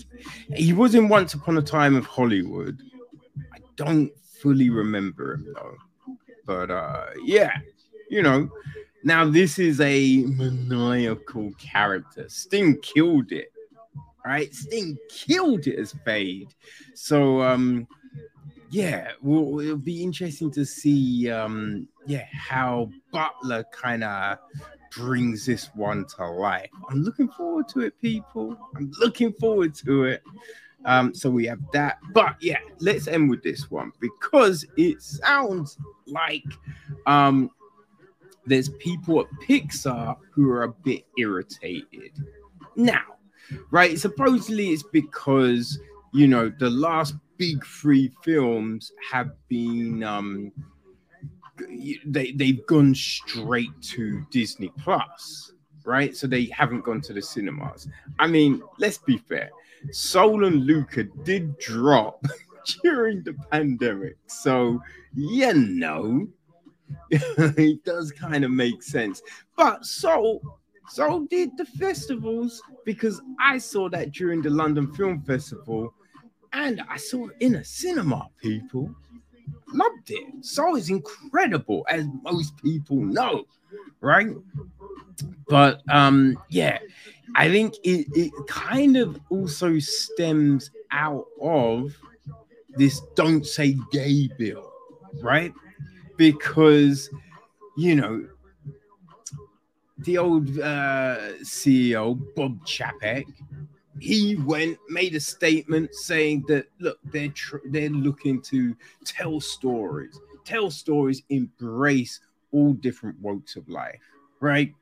[0.55, 2.83] he was in Once Upon a Time of Hollywood.
[3.55, 5.77] I don't fully remember him though,
[6.47, 7.53] but uh, yeah,
[8.11, 8.51] you know.
[9.07, 12.29] Now this is a maniacal character.
[12.29, 13.53] Sting killed it,
[14.25, 14.53] right?
[14.53, 16.49] Sting killed it as Feyd.
[16.93, 17.87] So um,
[18.71, 24.39] yeah, well, it'll be interesting to see, um, yeah, how Butler kind of
[24.91, 26.71] brings this one to life.
[26.91, 28.59] I'm looking forward to it, people.
[28.75, 30.25] I'm looking forward to it.
[30.85, 35.79] Um, so we have that, but yeah, let's end with this one because it sounds
[36.09, 36.45] like
[37.07, 37.51] um,
[38.47, 42.13] there's people at Pixar who are a bit irritated
[42.77, 43.03] now,
[43.71, 43.99] right?
[43.99, 45.79] Supposedly it's because
[46.13, 50.53] you know the last big three films have been um
[52.07, 55.53] they they've gone straight to Disney Plus,
[55.85, 56.15] right?
[56.17, 57.89] So they haven't gone to the cinemas.
[58.19, 59.51] I mean, let's be fair.
[59.93, 62.25] Soul and Luca did drop
[62.83, 64.17] during the pandemic.
[64.27, 64.83] So,
[65.15, 66.27] you know,
[67.11, 69.23] it does kind of make sense.
[69.57, 70.41] But so
[70.89, 75.93] so did the festivals because I saw that during the London Film Festival
[76.53, 78.95] and I saw it in a cinema, people.
[79.73, 80.25] Loved it.
[80.43, 83.45] So it's incredible, as most people know,
[84.01, 84.29] right?
[85.49, 86.79] But um, yeah,
[87.35, 91.97] I think it, it kind of also stems out of
[92.77, 94.73] this don't say gay bill,
[95.21, 95.53] right?
[96.17, 97.11] Because
[97.77, 98.27] you know,
[99.99, 103.27] the old uh, CEO Bob Chapek
[103.99, 110.21] he went made a statement saying that look they're tr- they're looking to tell stories
[110.45, 112.21] tell stories embrace
[112.53, 114.03] all different walks of life
[114.41, 114.75] right?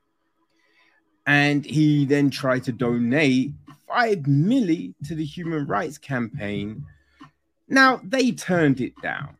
[1.26, 3.53] And he then tried to donate
[3.89, 6.85] 5 milli to the human rights campaign.
[7.68, 9.37] Now they turned it down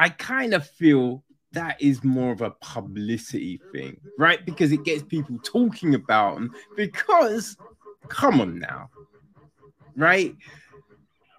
[0.00, 1.22] i kind of feel
[1.52, 6.50] that is more of a publicity thing right because it gets people talking about them
[6.76, 7.56] because
[8.08, 8.90] Come on now.
[9.96, 10.36] Right?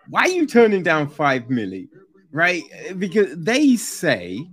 [0.10, 1.88] Why are you turning down five milli?
[2.32, 2.64] Right?
[2.98, 4.48] Because they say,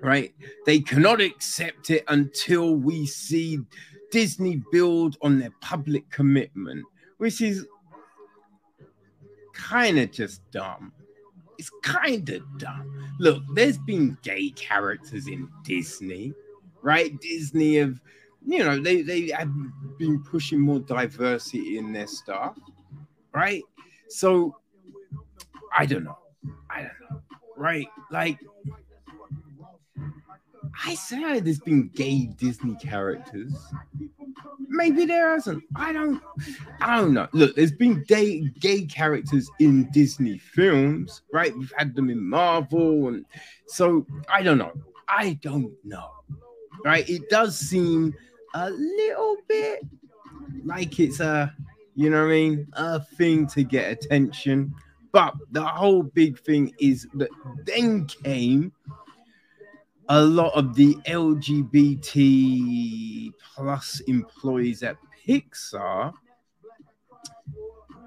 [0.00, 0.34] right,
[0.66, 3.60] they cannot accept it until we see
[4.10, 6.84] Disney build on their public commitment,
[7.18, 7.66] which is
[9.54, 10.92] kind of just dumb.
[11.62, 13.06] It's kind of dumb.
[13.20, 16.34] Look, there's been gay characters in Disney,
[16.82, 17.16] right?
[17.20, 18.00] Disney have
[18.44, 19.48] you know, they, they have
[19.96, 22.58] been pushing more diversity in their stuff,
[23.32, 23.62] right?
[24.08, 24.56] So
[25.78, 26.18] I don't know.
[26.68, 27.22] I don't know.
[27.56, 27.86] Right?
[28.10, 28.40] Like
[30.84, 33.54] I say there's been gay Disney characters.
[34.68, 35.62] Maybe there hasn't.
[35.76, 36.20] I don't
[36.80, 37.28] I don't know.
[37.32, 41.56] Look, there's been gay gay characters in Disney films, right?
[41.56, 43.24] We've had them in Marvel and
[43.66, 44.72] so I don't know.
[45.08, 46.10] I don't know.
[46.84, 47.08] Right?
[47.08, 48.14] It does seem
[48.54, 49.82] a little bit
[50.64, 51.54] like it's a,
[51.94, 54.74] you know what I mean, a thing to get attention.
[55.12, 57.28] But the whole big thing is that
[57.64, 58.72] then came
[60.08, 64.96] a lot of the LGBT plus employees at
[65.26, 66.12] Pixar.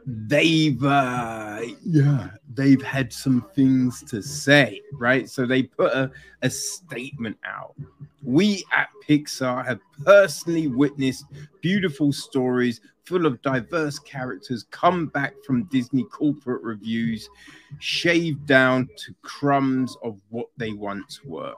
[0.08, 5.28] They've uh yeah, they've had some things to say, right?
[5.28, 6.12] So they put a,
[6.44, 7.74] a statement out
[8.26, 11.26] we at Pixar have personally witnessed
[11.62, 17.30] beautiful stories full of diverse characters come back from Disney corporate reviews,
[17.78, 21.54] shaved down to crumbs of what they once were.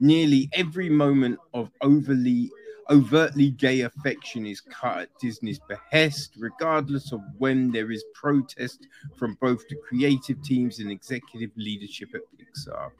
[0.00, 2.50] Nearly every moment of overly
[2.90, 8.86] overtly gay affection is cut at Disney's behest, regardless of when there is protest
[9.16, 12.90] from both the creative teams and executive leadership at Pixar.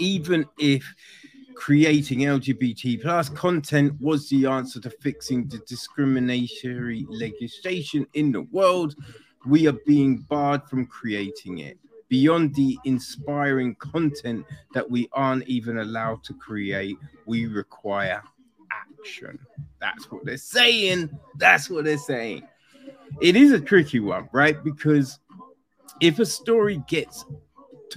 [0.00, 0.84] Even if
[1.54, 8.94] creating LGBT plus content was the answer to fixing the discriminatory legislation in the world.
[9.46, 11.78] We are being barred from creating it.
[12.14, 16.96] Beyond the inspiring content that we aren't even allowed to create,
[17.26, 18.22] we require
[18.70, 19.36] action.
[19.80, 21.10] That's what they're saying.
[21.38, 22.46] That's what they're saying.
[23.20, 24.62] It is a tricky one, right?
[24.62, 25.18] Because
[26.00, 27.24] if a story gets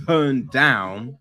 [0.07, 1.15] turned down,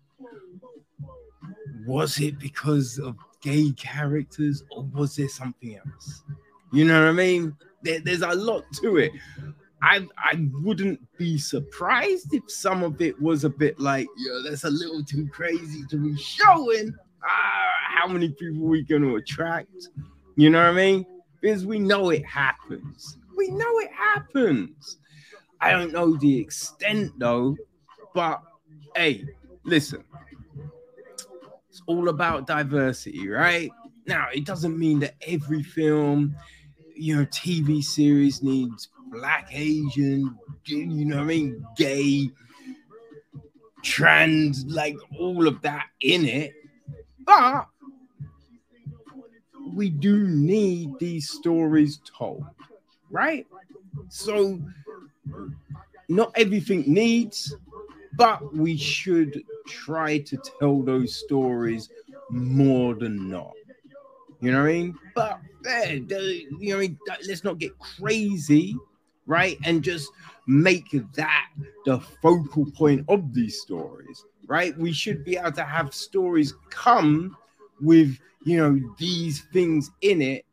[1.85, 6.23] was it because of gay characters or was there something else?
[6.73, 7.55] You know what I mean?
[7.83, 9.11] There, there's a lot to it.
[9.81, 14.63] I I wouldn't be surprised if some of it was a bit like, yeah, that's
[14.63, 16.93] a little too crazy to be showing.
[17.23, 19.89] Ah, how many people we to attract?
[20.35, 21.05] You know what I mean?
[21.41, 23.17] Because we know it happens.
[23.35, 24.97] We know it happens.
[25.61, 27.55] I don't know the extent though,
[28.13, 28.41] but
[28.95, 29.25] hey,
[29.63, 30.03] listen,
[31.69, 33.71] it's all about diversity, right?
[34.07, 36.35] Now, it doesn't mean that every film,
[36.95, 42.29] you know, TV series needs black, Asian, you know what I mean, gay,
[43.83, 46.53] trans, like all of that in it.
[47.25, 47.67] But
[49.73, 52.45] we do need these stories told,
[53.09, 53.45] right?
[54.09, 54.59] So,
[56.09, 57.55] not everything needs,
[58.15, 61.89] but we should try to tell those stories
[62.29, 63.53] more than not.
[64.39, 64.99] You know what I mean?
[65.15, 66.99] But eh, you know, I mean?
[67.27, 68.77] let's not get crazy,
[69.27, 69.57] right?
[69.63, 70.09] And just
[70.47, 71.47] make that
[71.85, 74.75] the focal point of these stories, right?
[74.77, 77.37] We should be able to have stories come
[77.79, 80.45] with you know these things in it,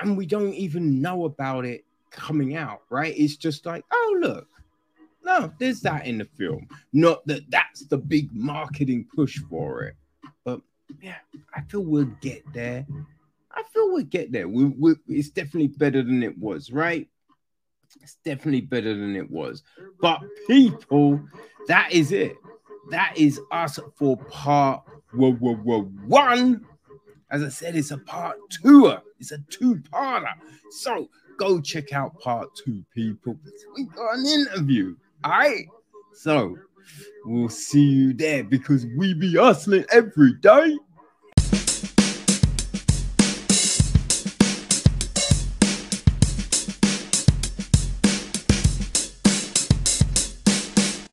[0.00, 3.14] and we don't even know about it coming out, right?
[3.16, 4.48] It's just like, oh look,
[5.24, 6.66] no, there's that in the film.
[6.92, 9.94] Not that that's the big marketing push for it.
[10.44, 10.60] But
[11.02, 11.18] yeah,
[11.54, 12.86] I feel we'll get there.
[13.52, 14.48] I feel we'll get there.
[14.48, 17.08] We, we, it's definitely better than it was, right?
[18.00, 19.62] It's definitely better than it was.
[20.00, 21.20] But people,
[21.66, 22.36] that is it.
[22.90, 26.64] That is us for part one.
[27.30, 28.94] As I said, it's a part two.
[29.20, 30.32] It's a two-parter.
[30.70, 31.08] So
[31.38, 33.36] go check out part two, people.
[33.76, 34.94] We got an interview
[35.24, 35.66] all right.
[36.14, 36.56] So
[37.24, 40.76] we'll see you there because we be hustling every day.